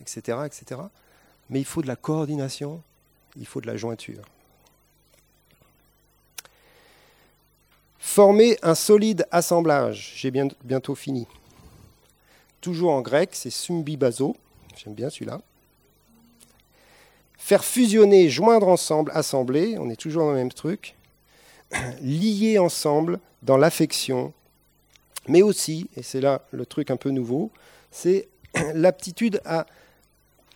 [0.00, 0.80] etc., etc.
[1.50, 2.80] Mais il faut de la coordination,
[3.36, 4.22] il faut de la jointure.
[7.98, 11.26] Former un solide assemblage, j'ai bientôt fini.
[12.60, 14.36] Toujours en grec, c'est sumbibazo,
[14.76, 15.40] j'aime bien celui-là.
[17.36, 20.94] Faire fusionner, joindre ensemble, assembler, on est toujours dans le même truc.
[22.00, 24.32] Lier ensemble dans l'affection,
[25.28, 27.50] mais aussi, et c'est là le truc un peu nouveau,
[27.90, 28.28] c'est
[28.74, 29.66] l'aptitude à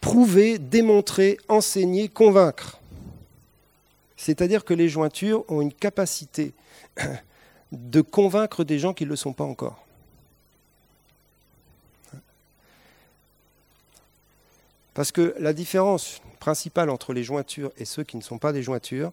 [0.01, 2.78] prouver, démontrer, enseigner, convaincre.
[4.16, 6.53] C'est-à-dire que les jointures ont une capacité
[7.72, 9.84] de convaincre des gens qui ne le sont pas encore.
[14.94, 18.64] Parce que la différence principale entre les jointures et ceux qui ne sont pas des
[18.64, 19.12] jointures,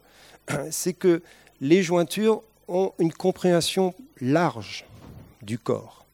[0.72, 1.22] c'est que
[1.62, 4.86] les jointures ont une compréhension large
[5.44, 6.06] du corps,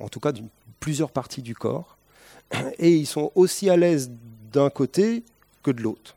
[0.00, 0.42] en tout cas de
[0.80, 1.93] plusieurs parties du corps,
[2.78, 4.10] et ils sont aussi à l'aise
[4.52, 5.22] d'un côté
[5.62, 6.14] que de l'autre.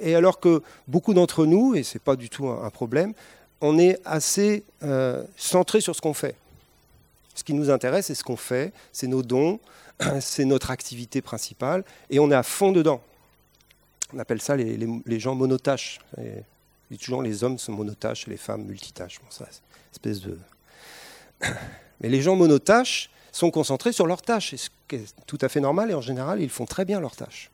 [0.00, 3.12] Et alors que beaucoup d'entre nous, et ce n'est pas du tout un, problème,
[3.60, 6.36] on est assez euh, centré sur ce qu'on fait.
[7.34, 9.58] Ce qui nous intéresse, c'est ce qu'on fait, c'est nos dons,
[10.20, 13.02] c'est notre activité principale, et on est à fond dedans.
[14.14, 15.98] On appelle ça les, gens monotâches.
[16.18, 19.20] Et, toujours les hommes sont monotâches et les femmes multitâches.
[19.90, 20.38] Espèce de...
[22.00, 25.60] Mais les gens monotâches, sont concentrés sur leurs tâches, ce qui est tout à fait
[25.60, 27.50] normal, et en général, ils font très bien leurs tâches.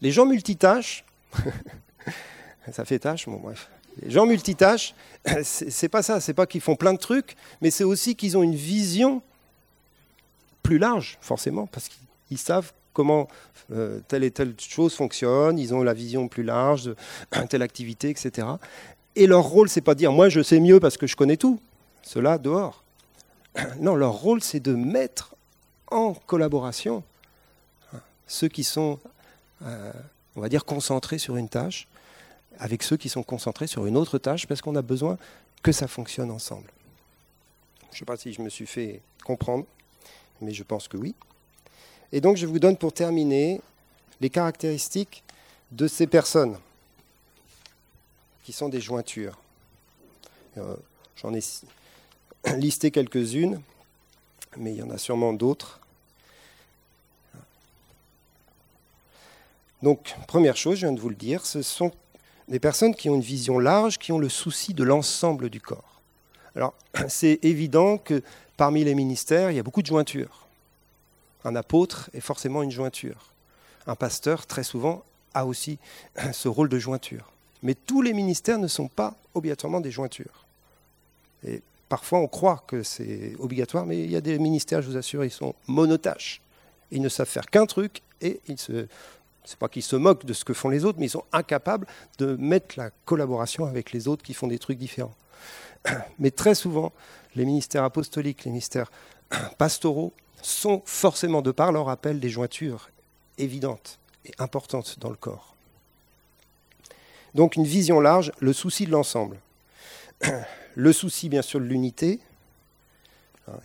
[0.00, 1.04] Les gens multitâches,
[2.72, 3.68] ça fait tâche, bon bref.
[4.00, 4.94] Les gens multitâches,
[5.42, 8.42] c'est pas ça, c'est pas qu'ils font plein de trucs, mais c'est aussi qu'ils ont
[8.42, 9.20] une vision
[10.62, 13.28] plus large, forcément, parce qu'ils savent comment
[13.70, 16.96] euh, telle et telle chose fonctionne, ils ont la vision plus large de
[17.50, 18.48] telle activité, etc.
[19.16, 21.36] Et leur rôle, c'est pas de dire moi je sais mieux parce que je connais
[21.36, 21.60] tout.
[22.02, 22.82] Cela dehors.
[23.80, 25.34] Non, leur rôle, c'est de mettre
[25.90, 27.02] en collaboration.
[28.26, 28.98] Ceux qui sont,
[29.62, 29.92] euh,
[30.36, 31.88] on va dire, concentrés sur une tâche,
[32.58, 35.16] avec ceux qui sont concentrés sur une autre tâche, parce qu'on a besoin
[35.62, 36.70] que ça fonctionne ensemble.
[37.90, 39.64] Je ne sais pas si je me suis fait comprendre,
[40.40, 41.14] mais je pense que oui.
[42.12, 43.60] Et donc je vous donne pour terminer
[44.20, 45.22] les caractéristiques
[45.70, 46.58] de ces personnes
[48.44, 49.38] qui sont des jointures.
[50.56, 50.76] Euh,
[51.16, 51.40] j'en ai
[52.56, 53.60] listé quelques-unes,
[54.56, 55.80] mais il y en a sûrement d'autres.
[59.82, 61.92] Donc, première chose, je viens de vous le dire, ce sont
[62.48, 66.00] des personnes qui ont une vision large, qui ont le souci de l'ensemble du corps.
[66.56, 66.74] Alors,
[67.08, 68.22] c'est évident que
[68.56, 70.46] parmi les ministères, il y a beaucoup de jointures.
[71.44, 73.32] Un apôtre est forcément une jointure.
[73.86, 75.78] Un pasteur, très souvent, a aussi
[76.32, 77.30] ce rôle de jointure.
[77.62, 80.44] Mais tous les ministères ne sont pas obligatoirement des jointures.
[81.88, 85.24] Parfois, on croit que c'est obligatoire, mais il y a des ministères, je vous assure,
[85.24, 86.40] ils sont monotâches.
[86.90, 88.86] Ils ne savent faire qu'un truc et ils se.
[89.44, 91.86] C'est pas qu'ils se moquent de ce que font les autres, mais ils sont incapables
[92.18, 95.14] de mettre la collaboration avec les autres qui font des trucs différents.
[96.18, 96.92] Mais très souvent,
[97.34, 98.90] les ministères apostoliques, les ministères
[99.58, 100.12] pastoraux
[100.42, 102.90] sont forcément, de par leur appel, des jointures
[103.38, 105.54] évidentes et importantes dans le corps.
[107.34, 109.38] Donc une vision large, le souci de l'ensemble.
[110.78, 112.20] Le souci, bien sûr, de l'unité,
[113.48, 113.58] hein,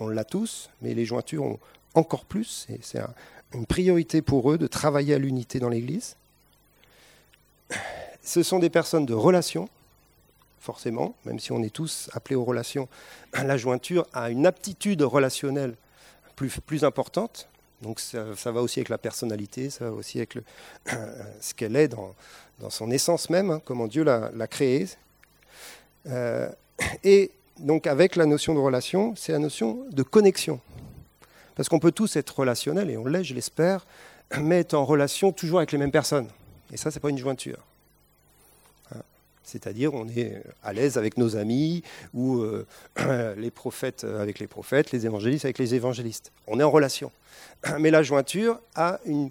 [0.00, 1.58] on, l'a tous, mais les jointures ont
[1.94, 3.00] encore plus, c'est
[3.54, 6.14] une priorité pour eux de travailler à l'unité dans l'Église.
[8.22, 9.70] Ce sont des personnes de relation,
[10.60, 12.86] forcément, même si on est tous appelés aux relations,
[13.32, 15.74] la jointure a une aptitude relationnelle
[16.36, 17.48] plus, importante.
[17.80, 20.36] Donc ça, va aussi avec la personnalité, ça va aussi avec
[21.40, 22.14] ce qu'elle est dans,
[22.60, 24.86] dans, son essence même, hein, comment Dieu l'a créée.
[26.08, 26.48] Euh,
[27.04, 30.60] et donc avec la notion de relation, c'est la notion de connexion.
[31.54, 33.86] Parce qu'on peut tous être relationnels, et on l'est, je l'espère,
[34.40, 36.28] mais être en relation toujours avec les mêmes personnes.
[36.72, 37.58] Et ça, ce n'est pas une jointure.
[38.94, 39.00] Hein.
[39.44, 41.82] C'est-à-dire, on est à l'aise avec nos amis,
[42.14, 42.66] ou euh,
[43.36, 46.32] les prophètes avec les prophètes, les évangélistes avec les évangélistes.
[46.46, 47.12] On est en relation.
[47.78, 49.30] Mais la jointure a une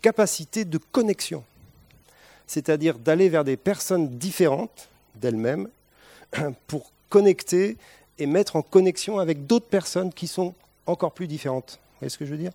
[0.00, 1.44] capacité de connexion
[2.50, 5.68] c'est-à-dire d'aller vers des personnes différentes d'elles-mêmes
[6.66, 7.76] pour connecter
[8.18, 10.52] et mettre en connexion avec d'autres personnes qui sont
[10.84, 11.78] encore plus différentes.
[11.78, 12.50] Vous voyez ce que je veux dire?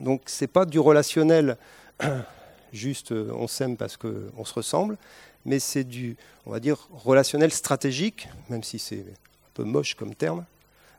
[0.00, 1.58] Donc ce n'est pas du relationnel,
[2.72, 4.96] juste euh, on s'aime parce qu'on se ressemble,
[5.44, 6.16] mais c'est du,
[6.46, 10.46] on va dire, relationnel stratégique, même si c'est un peu moche comme terme,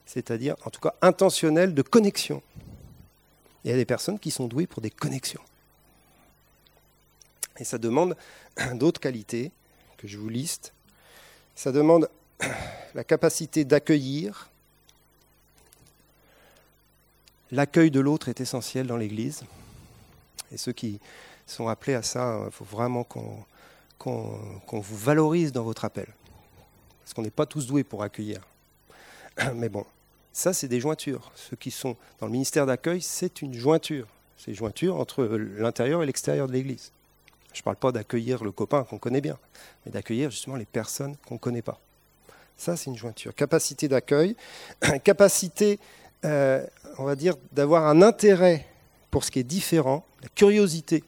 [0.05, 2.43] c'est-à-dire en tout cas intentionnel de connexion.
[3.63, 5.41] Il y a des personnes qui sont douées pour des connexions.
[7.57, 8.15] Et ça demande
[8.73, 9.51] d'autres qualités
[9.97, 10.73] que je vous liste.
[11.55, 12.09] Ça demande
[12.95, 14.49] la capacité d'accueillir.
[17.51, 19.43] L'accueil de l'autre est essentiel dans l'Église.
[20.51, 20.99] Et ceux qui
[21.45, 23.45] sont appelés à ça, il faut vraiment qu'on
[24.71, 26.07] vous valorise dans votre appel.
[27.03, 28.41] Parce qu'on n'est pas tous doués pour accueillir.
[29.55, 29.85] Mais bon,
[30.31, 31.31] ça c'est des jointures.
[31.35, 34.07] Ceux qui sont dans le ministère d'accueil, c'est une jointure.
[34.37, 36.91] C'est une jointure entre l'intérieur et l'extérieur de l'Église.
[37.53, 39.37] Je ne parle pas d'accueillir le copain qu'on connaît bien,
[39.85, 41.79] mais d'accueillir justement les personnes qu'on ne connaît pas.
[42.57, 43.33] Ça, c'est une jointure.
[43.35, 44.35] Capacité d'accueil,
[45.03, 45.79] capacité,
[46.25, 46.65] euh,
[46.97, 48.67] on va dire, d'avoir un intérêt
[49.09, 51.03] pour ce qui est différent, la curiosité.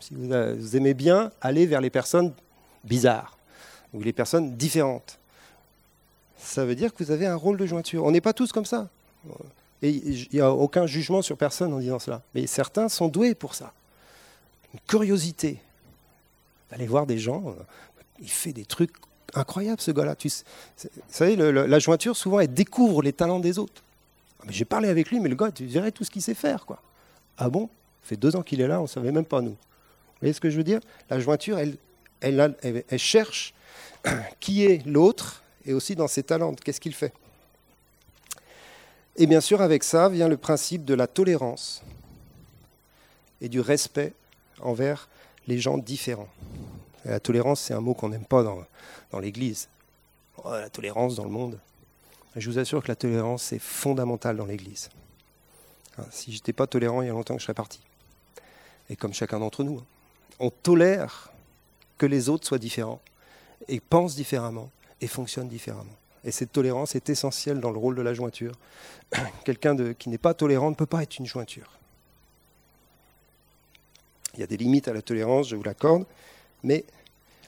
[0.00, 2.32] Si vous, vous aimez bien aller vers les personnes
[2.84, 3.36] bizarres
[3.92, 5.18] ou les personnes différentes,
[6.38, 8.04] ça veut dire que vous avez un rôle de jointure.
[8.04, 8.88] On n'est pas tous comme ça.
[9.82, 12.22] Et il n'y a aucun jugement sur personne en disant cela.
[12.34, 13.72] Mais certains sont doués pour ça
[14.86, 15.58] curiosité
[16.70, 17.42] d'aller voir des gens.
[17.46, 17.62] Euh,
[18.20, 18.92] il fait des trucs
[19.34, 20.16] incroyables, ce gars-là.
[20.16, 23.82] Tu, vous savez, la jointure, souvent, elle découvre les talents des autres.
[24.40, 26.34] Ah, mais j'ai parlé avec lui, mais le gars, tu dirais tout ce qu'il sait
[26.34, 26.64] faire.
[26.66, 26.82] quoi.
[27.38, 27.68] Ah bon?
[28.02, 29.50] Ça fait deux ans qu'il est là, on ne savait même pas nous.
[29.50, 30.80] Vous voyez ce que je veux dire?
[31.10, 31.76] La jointure, elle,
[32.20, 32.54] elle,
[32.88, 33.52] elle cherche
[34.40, 37.12] qui est l'autre et aussi dans ses talents, qu'est-ce qu'il fait?
[39.16, 41.82] Et bien sûr, avec ça vient le principe de la tolérance
[43.40, 44.12] et du respect
[44.60, 45.08] envers
[45.46, 46.28] les gens différents.
[47.04, 49.68] la tolérance, c'est un mot qu'on n'aime pas dans, l'Église.
[50.44, 51.58] Oh, la tolérance dans le monde.
[52.34, 54.90] Je vous assure que la tolérance est fondamentale dans l'Église.
[55.98, 57.80] Hein, si je n'étais pas tolérant, il y a longtemps que je serais parti.
[58.90, 59.84] Et comme chacun d'entre nous, hein.
[60.38, 61.32] on tolère
[61.98, 63.00] que les autres soient différents
[63.68, 65.96] et pensent différemment et fonctionnent différemment.
[66.24, 68.52] Et cette tolérance est essentielle dans le rôle de la jointure.
[69.44, 71.78] Quelqu'un qui n'est pas tolérant ne peut pas être une jointure.
[74.36, 76.04] Il y a des limites à la tolérance, je vous l'accorde,
[76.62, 76.84] mais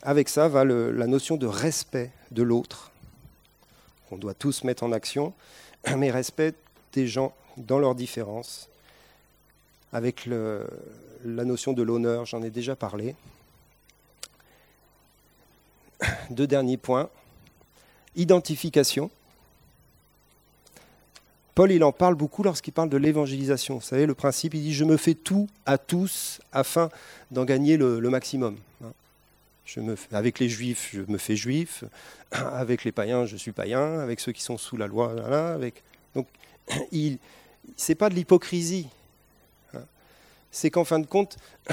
[0.03, 2.91] avec ça va la notion de respect de l'autre,
[4.09, 5.35] qu'on doit tous mettre en action,
[5.97, 6.55] mais respect
[6.93, 8.69] des gens dans leurs différences,
[9.93, 13.15] avec la notion de l'honneur, j'en ai déjà parlé.
[16.31, 17.11] Deux derniers points.
[18.17, 19.11] Identification.
[21.59, 23.79] Paul, il en parle beaucoup lorsqu'il parle de l'évangélisation.
[23.79, 26.89] Vous savez, le principe, il dit Je me fais tout à tous afin
[27.33, 28.57] d'en gagner le, maximum.
[29.65, 31.83] Je me, avec les juifs, je me fais juif.
[32.31, 33.99] Avec les païens, je suis païen.
[33.99, 35.83] Avec ceux qui sont sous la loi, voilà, avec.
[36.15, 36.29] Donc,
[36.93, 37.19] il,
[37.77, 38.87] c'est pas de l'hypocrisie.
[40.53, 41.39] C'est qu'en fin de compte,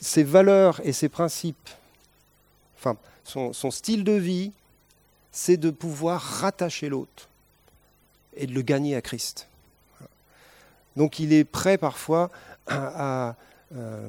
[0.00, 1.68] ses valeurs et ses principes,
[2.78, 4.52] enfin, son style de vie,
[5.32, 7.28] c'est de pouvoir rattacher l'autre
[8.36, 9.48] et de le gagner à Christ.
[10.96, 12.30] Donc il est prêt parfois
[12.66, 13.34] à,
[13.74, 14.08] euh,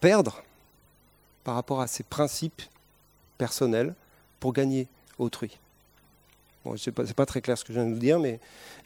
[0.00, 0.42] perdre
[1.42, 2.62] par rapport à ses principes
[3.36, 3.94] personnels
[4.40, 4.86] pour gagner
[5.18, 5.58] autrui.
[6.64, 8.40] Bon, ce n'est pas, pas, très clair ce que je viens de vous dire, mais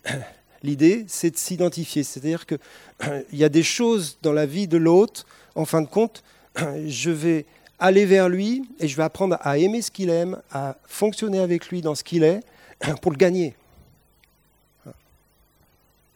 [0.63, 2.03] l'idée, c'est de s'identifier.
[2.03, 2.59] C'est-à-dire qu'il
[3.33, 6.25] y a des choses dans la vie de l'autre, en fin de compte,
[6.87, 7.47] je vais
[7.79, 11.69] aller vers lui et je vais apprendre à aimer ce qu'il aime, à fonctionner avec
[11.69, 12.41] lui dans ce qu'il est,
[13.03, 13.55] pour le gagner.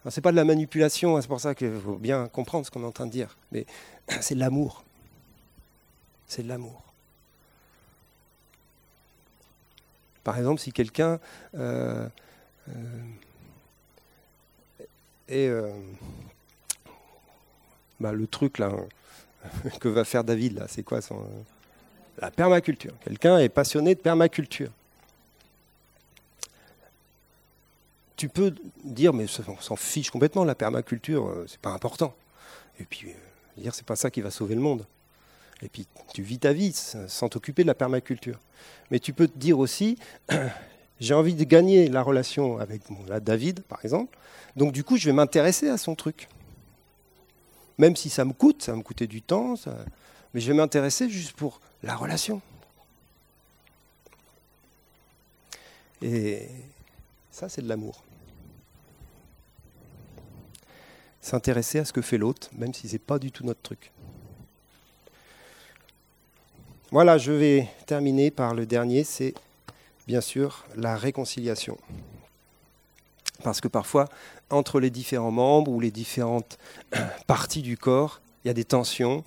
[0.09, 2.71] Ce n'est pas de la manipulation, hein, c'est pour ça qu'il faut bien comprendre ce
[2.71, 3.65] qu'on est en train de dire, mais
[4.21, 4.83] c'est de l'amour.
[6.27, 6.81] C'est de l'amour.
[10.23, 11.19] Par exemple, si quelqu'un
[11.55, 12.07] euh,
[12.69, 12.73] euh,
[15.27, 15.47] est...
[15.47, 15.71] Euh,
[17.99, 18.71] bah, le truc là
[19.79, 21.25] que va faire David là, c'est quoi son
[22.19, 22.93] la permaculture.
[23.03, 24.69] Quelqu'un est passionné de permaculture.
[28.15, 28.53] Tu peux
[28.83, 32.13] dire, mais on s'en fiche complètement, la permaculture, euh, c'est pas important.
[32.79, 34.85] Et puis, euh, dire, c'est pas ça qui va sauver le monde.
[35.61, 38.39] Et puis, tu vis ta vie sans t'occuper de la permaculture.
[38.91, 39.97] Mais tu peux te dire aussi,
[40.99, 42.81] j'ai envie de gagner la relation avec
[43.21, 44.17] David, par exemple.
[44.55, 46.27] Donc, du coup, je vais m'intéresser à son truc.
[47.77, 49.55] Même si ça me coûte, ça va me coûter du temps,
[50.33, 52.41] mais je vais m'intéresser juste pour la relation.
[56.01, 56.49] Et
[57.31, 58.03] ça, c'est de l'amour.
[61.21, 63.91] S'intéresser à ce que fait l'autre, même si ce n'est pas du tout notre truc.
[66.91, 69.33] Voilà, je vais terminer par le dernier, c'est
[70.05, 71.77] bien sûr la réconciliation.
[73.41, 74.09] Parce que parfois,
[74.49, 76.59] entre les différents membres ou les différentes
[77.27, 79.23] parties du corps, il y a des tensions,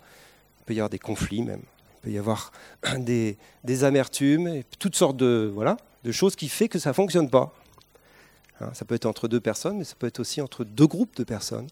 [0.67, 1.63] peut y avoir des conflits même
[2.07, 2.53] peut y avoir
[2.99, 3.37] des,
[3.85, 7.53] amertumes, et toutes sortes de, voilà, de choses qui font que ça ne fonctionne pas.
[8.61, 11.17] Hein, ça peut être entre deux personnes, mais ça peut être aussi entre deux groupes
[11.17, 11.67] de personnes.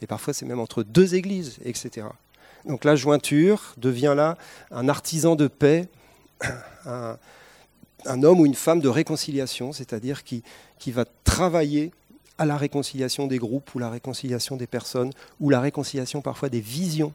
[0.00, 2.06] Et parfois, c'est même entre deux églises, etc.
[2.64, 4.38] Donc la jointure devient là
[4.70, 5.88] un artisan de paix,
[6.86, 10.42] un, homme ou une femme de réconciliation, c'est-à-dire qui,
[10.78, 11.90] qui va travailler
[12.38, 16.60] à la réconciliation des groupes ou la réconciliation des personnes ou la réconciliation parfois des
[16.60, 17.12] visions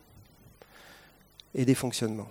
[1.58, 2.30] et des fonctionnements.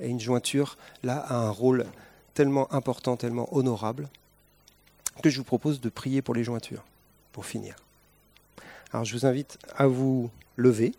[0.00, 1.84] Et une jointure, là, a un rôle
[2.32, 4.08] tellement important, tellement honorable,
[5.22, 6.84] que je vous propose de prier pour les jointures,
[7.32, 7.74] pour finir.
[8.92, 10.94] Alors je vous invite à vous lever.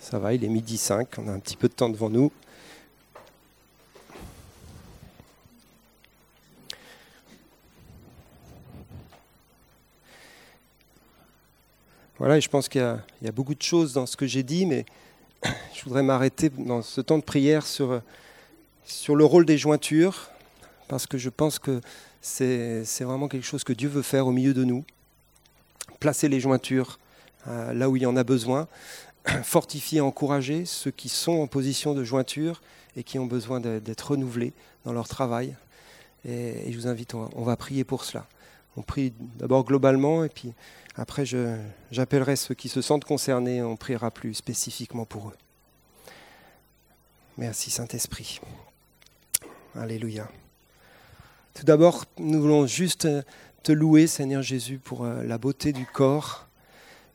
[0.00, 2.32] Ça va, il est midi 5, on a un petit peu de temps devant nous.
[12.20, 12.82] Voilà, et je pense qu'il
[13.22, 14.84] y, a beaucoup de choses dans ce que j'ai dit, mais
[15.74, 18.02] je voudrais m'arrêter dans ce temps de prière sur,
[18.84, 20.28] sur le rôle des jointures,
[20.86, 21.80] parce que je pense que
[22.20, 24.84] c'est vraiment quelque chose que Dieu veut faire au milieu de nous.
[25.98, 26.98] Placer les jointures
[27.48, 28.68] euh, là où il y en a besoin,
[29.42, 32.60] fortifier, encourager ceux qui sont en position de jointure
[32.96, 34.52] et qui ont besoin d'être renouvelés
[34.84, 35.56] dans leur travail.
[36.28, 38.26] Et, je vous invite, on va prier pour cela.
[38.76, 40.52] On prie d'abord globalement et puis
[40.96, 41.24] après
[41.90, 45.36] j'appellerai ceux qui se sentent concernés on priera plus spécifiquement pour eux.
[47.38, 48.40] Merci Saint-Esprit.
[49.74, 50.28] Alléluia.
[51.54, 53.08] Tout d'abord, nous voulons juste
[53.62, 56.46] te louer, Seigneur Jésus, pour euh, la beauté du corps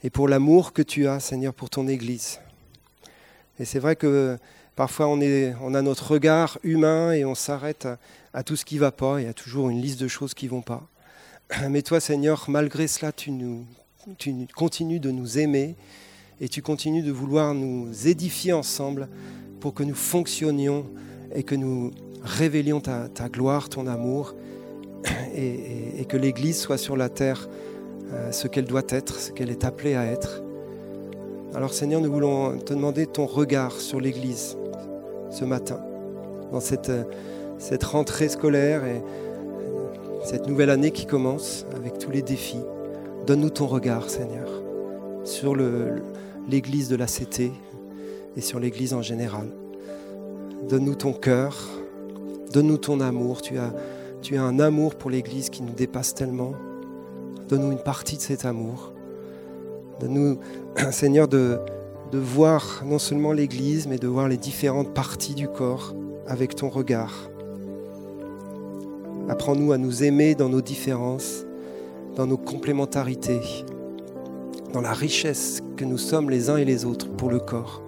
[0.03, 2.39] et pour l'amour que tu as, Seigneur, pour ton Église.
[3.59, 4.37] Et c'est vrai que
[4.75, 7.97] parfois on, est, on a notre regard humain et on s'arrête à,
[8.33, 9.19] à, tout ce qui ne va pas.
[9.21, 10.87] Il y a toujours une liste de choses qui ne vont pas.
[11.69, 13.31] Mais toi, Seigneur, malgré cela, tu,
[14.55, 15.75] continues de nous aimer
[16.41, 19.07] et tu continues de vouloir nous édifier ensemble
[19.59, 20.85] pour que nous fonctionnions
[21.33, 21.91] et que nous
[22.23, 24.35] révélions ta, gloire, ton amour,
[25.35, 27.47] et, que l'Église soit sur la terre
[28.13, 30.41] euh, ce qu'elle doit être, ce qu'elle est appelée à être.
[31.53, 34.57] Alors Seigneur, nous voulons te demander ton regard sur l'Église
[35.31, 35.79] ce matin,
[36.51, 36.91] dans cette,
[37.57, 39.01] cette rentrée scolaire et
[40.25, 42.63] cette nouvelle année qui commence avec tous les défis.
[43.27, 44.49] Donne-nous ton regard, Seigneur,
[45.23, 47.51] sur l'Église de la CT
[48.35, 49.47] et sur l'Église en général.
[50.67, 51.69] Donne-nous ton cœur,
[52.51, 53.43] donne-nous ton amour.
[53.43, 53.71] Tu as,
[54.43, 56.53] un amour pour l'Église qui nous dépasse tellement.
[57.47, 58.93] Donne-nous une partie de cet amour.
[59.99, 60.39] Donne-nous,
[60.91, 61.59] Seigneur, de
[62.13, 65.93] voir non seulement l'Église, mais de voir les différentes parties du corps
[66.27, 67.29] avec ton regard.
[69.27, 71.45] Apprends-nous à nous aimer dans nos différences,
[72.15, 73.41] dans nos complémentarités,
[74.71, 77.81] dans la richesse que nous sommes les uns et les autres pour le corps.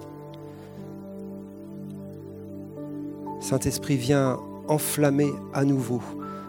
[3.39, 6.01] Saint-Esprit, viens enflammer à nouveau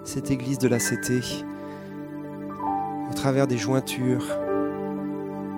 [0.04, 1.44] cette église de la CT
[3.10, 4.26] au travers des jointures,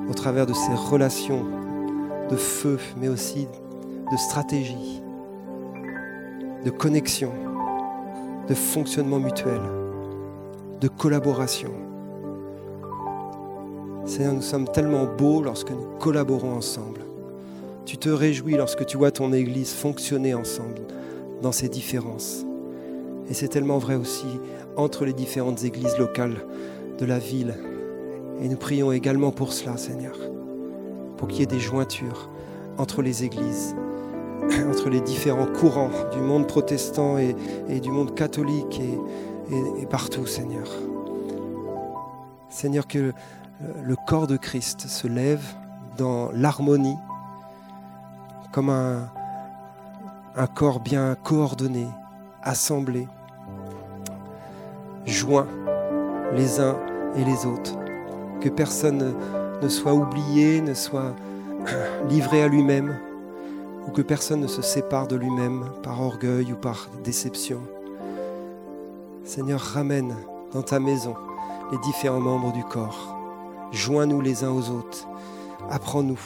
[0.09, 1.47] au travers de ces relations
[2.31, 3.47] de feu, mais aussi
[4.11, 5.01] de stratégie,
[6.64, 7.33] de connexion,
[8.51, 9.61] de fonctionnement mutuel,
[10.80, 11.70] de collaboration.
[14.05, 17.03] Seigneur, nous sommes tellement beaux lorsque nous collaborons ensemble.
[17.86, 20.80] Tu te réjouis lorsque tu vois ton Église fonctionner ensemble
[21.42, 22.44] dans ces différences.
[23.28, 24.26] Et c'est tellement vrai aussi
[24.76, 26.44] entre les différentes églises locales
[26.98, 27.55] de la ville.
[28.42, 30.18] Et nous prions également pour cela, Seigneur,
[31.18, 32.28] pour qu'il y ait des jointures
[32.78, 33.76] entre les églises,
[34.70, 37.34] entre les différents courants du monde protestant et,
[37.80, 38.80] du monde catholique
[39.80, 40.68] et, partout, Seigneur.
[42.49, 43.12] Seigneur, que
[43.82, 45.45] le corps de Christ se lève
[45.99, 46.97] dans l'harmonie
[48.53, 51.86] comme un corps bien coordonné,
[52.43, 53.07] assemblé,
[55.07, 55.47] joint
[56.34, 56.76] les uns
[57.16, 57.76] et les autres.
[58.41, 59.14] Que personne
[59.61, 61.14] ne soit oublié, ne soit
[62.09, 62.97] livré à lui-même,
[63.91, 67.61] que personne ne se sépare de lui-même par orgueil ou par déception.
[69.24, 70.14] Seigneur, ramène
[70.53, 71.14] dans ta maison
[71.72, 73.16] les différents membres du corps.
[73.72, 75.07] Joins-nous les uns aux autres.
[75.70, 76.20] Apprends-nous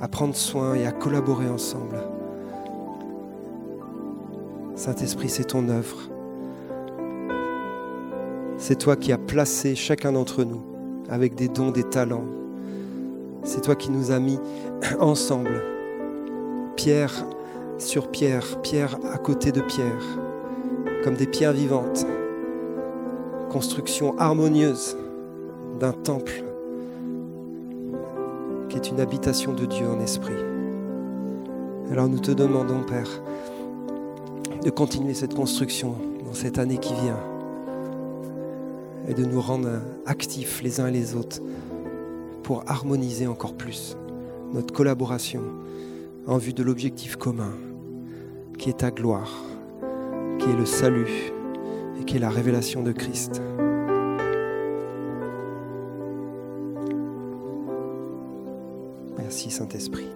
[0.00, 2.02] à prendre soin et à collaborer ensemble.
[4.74, 5.96] Saint-Esprit, c'est ton œuvre.
[8.58, 10.62] C'est toi qui as placé chacun d'entre nous
[11.08, 12.24] avec des dons, des talents.
[13.44, 14.38] C'est toi qui nous as mis
[15.00, 15.62] ensemble,
[16.74, 17.26] pierre
[17.78, 20.02] sur pierre, pierre à côté de pierre,
[21.02, 22.06] comme des pierres vivantes.
[23.50, 24.96] Construction harmonieuse
[25.78, 26.44] d'un temple
[28.68, 30.34] qui est une habitation de Dieu en esprit.
[31.90, 33.22] Alors nous te demandons, Père,
[34.62, 35.94] de continuer cette construction
[36.24, 37.20] dans cette année qui vient
[39.08, 39.68] et de nous rendre
[40.06, 41.40] actifs les uns et les autres
[42.42, 43.96] pour harmoniser encore plus
[44.52, 45.42] notre collaboration
[46.26, 47.52] en vue de l'objectif commun
[48.58, 49.44] qui est ta gloire,
[50.38, 51.32] qui est le salut
[52.00, 53.42] et qui est la révélation de Christ.
[59.18, 60.08] Merci Saint-Esprit.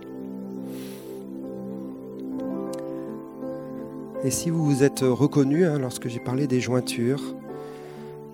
[4.24, 7.22] Et si vous vous êtes reconnu hein, lorsque j'ai parlé des jointures,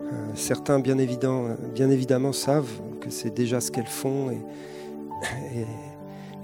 [0.01, 4.39] euh, certains bien, évident, bien, évidemment savent que c'est déjà ce qu'elles font et,
[5.55, 5.67] et,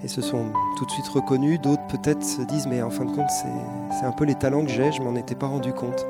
[0.09, 0.45] se sont
[0.77, 1.59] tout de suite reconnus.
[1.61, 4.71] D'autres peut-être se disent mais en fin de compte c'est un peu les talents que
[4.71, 6.05] j'ai, je m'en étais pas rendu compte.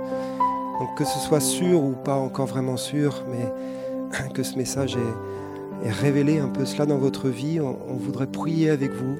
[0.79, 5.89] Donc que ce soit sûr ou pas encore vraiment sûr, mais que ce message ait,
[5.89, 9.15] révélé un peu cela dans votre vie, on, on voudrait prier avec vous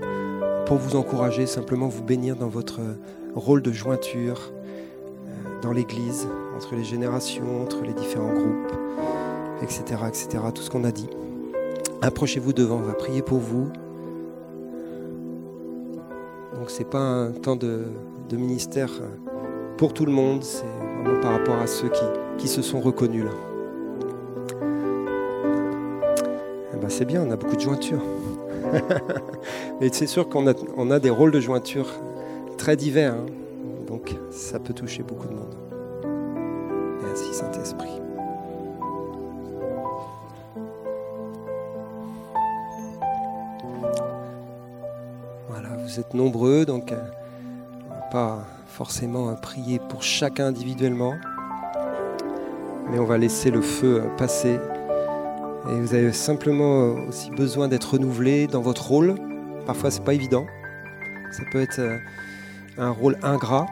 [0.65, 2.79] pour vous encourager, simplement vous bénir dans votre
[3.35, 8.73] rôle de jointure euh, dans l'Église, entre les générations, entre les différents groupes,
[9.61, 9.83] etc.
[10.07, 10.29] etc.
[10.53, 11.09] tout ce qu'on a dit.
[12.01, 13.69] Approchez-vous devant, on va prier pour vous.
[16.61, 17.85] Donc c'est pas un temps de,
[18.33, 19.07] ministère euh,
[19.77, 20.63] pour tout le monde, c'est
[21.03, 22.03] vraiment par rapport à ceux qui,
[22.37, 23.31] qui se sont reconnus là.
[26.71, 28.03] Eh ben c'est bien, on a beaucoup de jointures.
[29.81, 31.87] Mais c'est sûr qu'on a, on a des rôles de jointure
[32.59, 33.25] très divers, hein.
[33.87, 35.55] donc ça peut toucher beaucoup de monde.
[37.01, 38.10] Merci Saint-Esprit.
[45.91, 47.01] Vous êtes nombreux, donc euh,
[47.89, 51.15] on va pas forcément prier pour chacun individuellement,
[52.89, 54.57] mais on va laisser le feu euh, passer.
[55.69, 59.15] Et vous avez simplement euh, aussi besoin d'être renouvelé dans votre rôle.
[59.65, 60.45] Parfois, c'est pas évident.
[61.33, 61.81] Ça peut être
[62.77, 63.65] un rôle ingrat,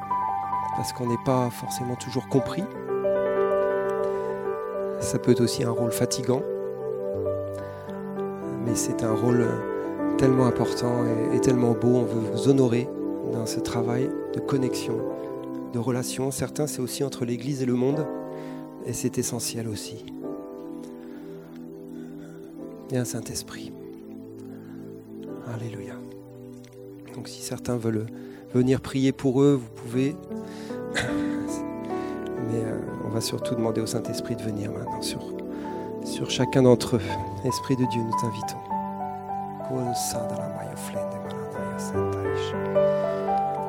[0.75, 2.65] parce qu'on n'est pas forcément toujours compris.
[4.99, 6.41] Ça peut être aussi un rôle fatigant,
[8.65, 9.47] mais c'est un rôle
[10.19, 11.95] tellement important et, tellement beau.
[11.95, 12.89] On veut vous honorer
[13.31, 14.97] dans ce travail de connexion,
[15.71, 16.29] de relation.
[16.29, 18.05] Certains, c'est aussi entre l'Église et le monde,
[18.85, 20.05] et c'est essentiel aussi.
[22.89, 23.71] Viens Saint-Esprit.
[25.53, 25.93] Alléluia.
[27.15, 28.07] Donc si certains veulent
[28.53, 30.17] venir prier pour eux, vous pouvez.
[30.95, 35.21] Mais euh, on va surtout demander au Saint-Esprit de venir maintenant sur,
[36.03, 37.01] sur chacun d'entre eux.
[37.45, 38.68] Esprit de Dieu, nous t'invitons.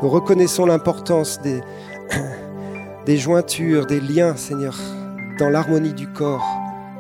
[0.03, 1.61] Nous reconnaissons l'importance des,
[3.07, 4.79] des jointures, des liens, Seigneur,
[5.39, 6.47] dans l'harmonie du corps.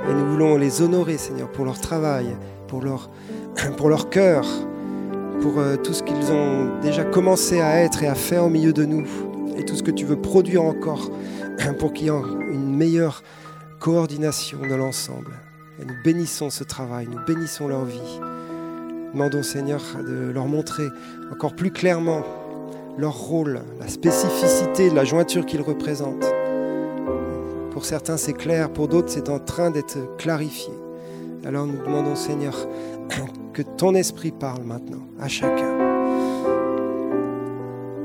[0.08, 3.08] Et nous voulons les honorer, Seigneur, pour leur travail, pour leur,
[3.76, 4.44] pour leur cœur,
[5.40, 8.72] pour euh, tout ce qu'ils ont déjà commencé à être et à faire au milieu
[8.72, 9.06] de nous,
[9.56, 11.10] et tout ce que tu veux produire encore
[11.78, 13.22] pour qu'il y ait une meilleure
[13.78, 15.32] coordination de l'ensemble.
[15.80, 18.20] Et nous bénissons ce travail, nous bénissons leur vie.
[19.12, 20.88] Demandons Seigneur de leur montrer
[21.32, 22.22] encore plus clairement
[22.96, 26.32] leur rôle, la spécificité de la jointure qu'ils représentent.
[27.72, 30.72] Pour certains c'est clair, pour d'autres c'est en train d'être clarifié.
[31.44, 32.54] Alors nous demandons Seigneur
[33.52, 35.76] que ton esprit parle maintenant à chacun.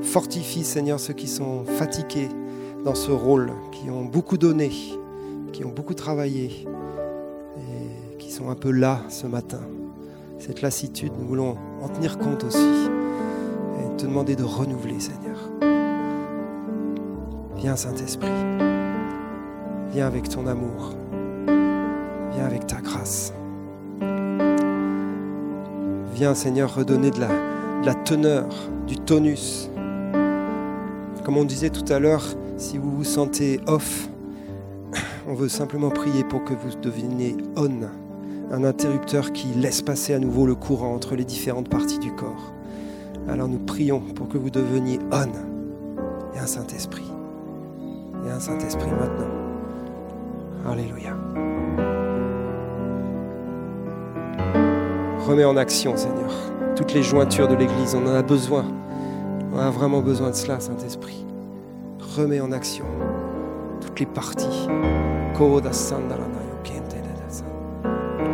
[0.01, 2.29] Fortifie Seigneur ceux qui sont fatigués
[2.83, 4.71] dans ce rôle, qui ont beaucoup donné,
[5.51, 6.65] qui ont beaucoup travaillé
[7.57, 9.61] et qui sont un peu là ce matin
[10.39, 12.89] cette lassitude, nous voulons en tenir compte aussi
[13.79, 15.37] et te demander de renouveler, Seigneur.
[17.55, 18.27] Viens, Saint-Esprit.
[19.91, 20.93] Viens avec ton amour.
[22.33, 23.33] Viens avec ta grâce.
[26.13, 28.47] Viens, Seigneur, redonner de la, teneur,
[28.87, 29.69] du tonus.
[31.23, 32.23] Comme on disait tout à l'heure,
[32.57, 34.09] si vous vous sentez off,
[35.27, 38.04] on veut simplement prier pour que vous deveniez on
[38.51, 42.53] un interrupteur qui laisse passer à nouveau le courant entre les différentes parties du corps.
[43.27, 45.29] Alors nous prions pour que vous deveniez on
[46.35, 47.11] et un Saint-Esprit.
[48.25, 49.27] Et un Saint-Esprit maintenant.
[50.69, 51.15] Alléluia.
[55.27, 56.31] Remets en action, Seigneur,
[56.75, 57.95] toutes les jointures de l'Église.
[57.95, 58.65] On en a besoin.
[59.53, 61.25] On a vraiment besoin de cela, Saint-Esprit.
[62.15, 62.85] Remets en action
[63.81, 64.67] toutes les parties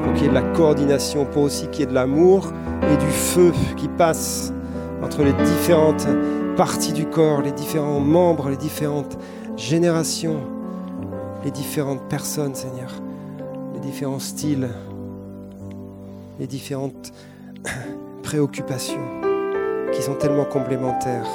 [0.03, 2.51] pour qu'il y ait de la coordination, pour aussi qu'il y ait de l'amour
[2.83, 4.53] et du feu qui passe
[5.01, 6.07] entre les différentes
[6.55, 9.17] parties du corps, les différents membres, les différentes
[9.57, 10.41] générations,
[11.43, 12.91] les différentes personnes, Seigneur,
[13.73, 14.69] les différents styles,
[16.39, 17.11] les différentes
[18.23, 19.01] préoccupations
[19.93, 21.27] qui sont tellement complémentaires.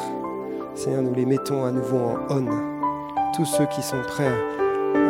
[0.74, 1.98] Seigneur, nous les mettons à nouveau
[2.28, 2.46] en on.
[3.34, 4.32] Tous ceux qui sont prêts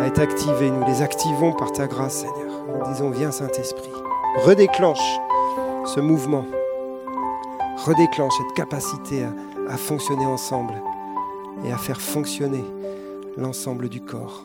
[0.00, 2.45] à être activés, nous les activons par ta grâce, Seigneur.
[2.88, 3.92] Disons, viens Saint-Esprit,
[4.44, 5.18] redéclenche
[5.84, 6.44] ce mouvement,
[7.84, 9.24] redéclenche cette capacité
[9.68, 10.74] à, fonctionner ensemble
[11.64, 12.64] et à faire fonctionner
[13.36, 14.44] l'ensemble du corps.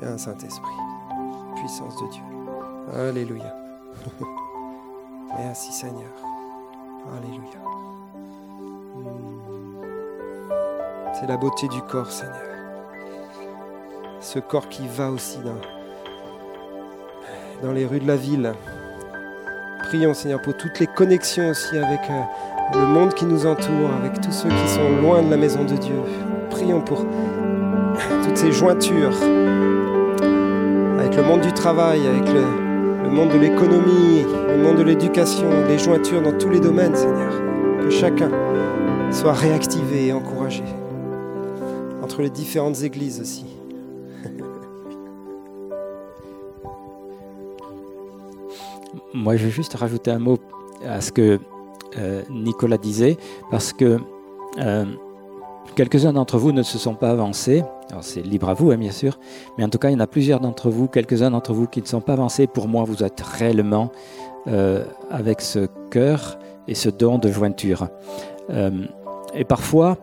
[0.00, 0.74] Viens Saint-Esprit,
[1.56, 2.22] puissance de Dieu.
[2.94, 3.54] Alléluia.
[5.38, 6.10] Merci Seigneur.
[7.16, 7.58] Alléluia.
[8.96, 9.44] Hmm.
[11.12, 12.54] C'est la beauté du corps, Seigneur.
[14.20, 15.60] Ce corps qui va aussi dans,
[17.64, 18.52] dans les rues de la ville.
[19.88, 22.20] Prions Seigneur pour toutes les connexions aussi avec euh,
[22.74, 25.74] le monde qui nous entoure, avec tous ceux qui sont loin de la maison de
[25.74, 25.96] Dieu.
[26.50, 27.06] Prions pour
[28.22, 29.16] toutes ces jointures
[30.98, 32.42] avec le monde du travail, avec le,
[33.02, 37.32] le monde de l'économie, le monde de l'éducation, des jointures dans tous les domaines, Seigneur.
[37.82, 38.30] Que chacun
[39.10, 40.64] soit réactivé et encouragé
[42.02, 43.53] entre les différentes églises aussi.
[49.24, 50.36] Moi, je vais juste rajouter un mot
[50.86, 51.40] à ce que
[51.98, 53.16] euh, Nicolas disait,
[53.50, 53.98] parce que
[54.58, 54.84] euh,
[55.74, 57.64] quelques-uns d'entre vous ne se sont pas avancés.
[57.90, 59.18] Alors, c'est libre à vous, hein, bien sûr,
[59.56, 61.80] mais en tout cas, il y en a plusieurs d'entre vous, quelques-uns d'entre vous qui
[61.80, 62.46] ne sont pas avancés.
[62.46, 63.90] Pour moi, vous êtes réellement
[64.46, 67.88] euh, avec ce cœur et ce don de jointure.
[69.34, 69.96] et parfois,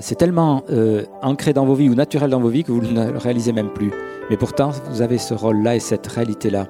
[0.00, 0.62] c'est tellement
[1.22, 3.70] ancré dans vos vies ou naturel dans vos vies que vous ne le réalisez même
[3.70, 3.90] plus.
[4.30, 6.68] Mais pourtant, vous avez ce rôle-là et cette réalité-là.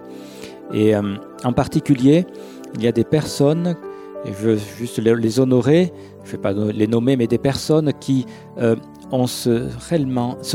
[0.73, 1.03] Et euh,
[1.45, 2.27] en particulier,
[2.75, 3.77] il y a des personnes,
[4.25, 5.93] et je veux juste les honorer,
[6.25, 8.27] je ne vais pas les nommer, mais des personnes qui
[8.59, 8.77] euh,
[9.11, 9.69] ont ce,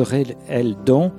[0.03, 1.11] réel don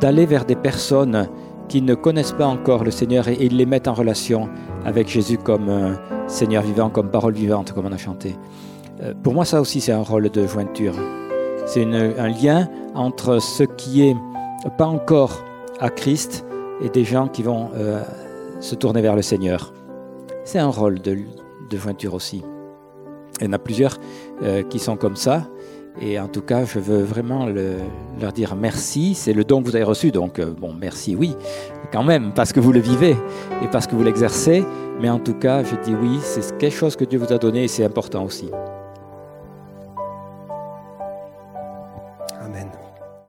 [0.00, 1.28] d'aller vers des personnes
[1.68, 4.48] qui ne connaissent pas encore le Seigneur et, les mettent en relation
[4.84, 5.94] avec Jésus comme euh,
[6.26, 8.34] Seigneur vivant, comme parole vivante, comme on a chanté.
[9.22, 10.94] pour moi, ça aussi, c'est un rôle de jointure.
[11.66, 14.16] C'est un lien entre ce qui est
[14.76, 15.44] pas encore
[15.78, 16.44] à Christ
[16.82, 18.02] et des gens qui vont euh,
[18.60, 19.72] se tourner vers le Seigneur.
[20.44, 21.18] C'est un rôle de,
[21.72, 22.42] jointure aussi.
[23.40, 23.96] Il y en a plusieurs
[24.42, 25.46] euh, qui sont comme ça.
[26.00, 29.14] Et en tout cas, je veux vraiment leur dire merci.
[29.14, 30.10] C'est le don que vous avez reçu.
[30.10, 31.34] Donc, euh, bon, merci, oui,
[31.92, 33.16] quand même, parce que vous le vivez
[33.62, 34.64] et parce que vous l'exercez.
[35.00, 37.64] Mais en tout cas, je dis oui, c'est quelque chose que Dieu vous a donné
[37.64, 38.50] et c'est important aussi.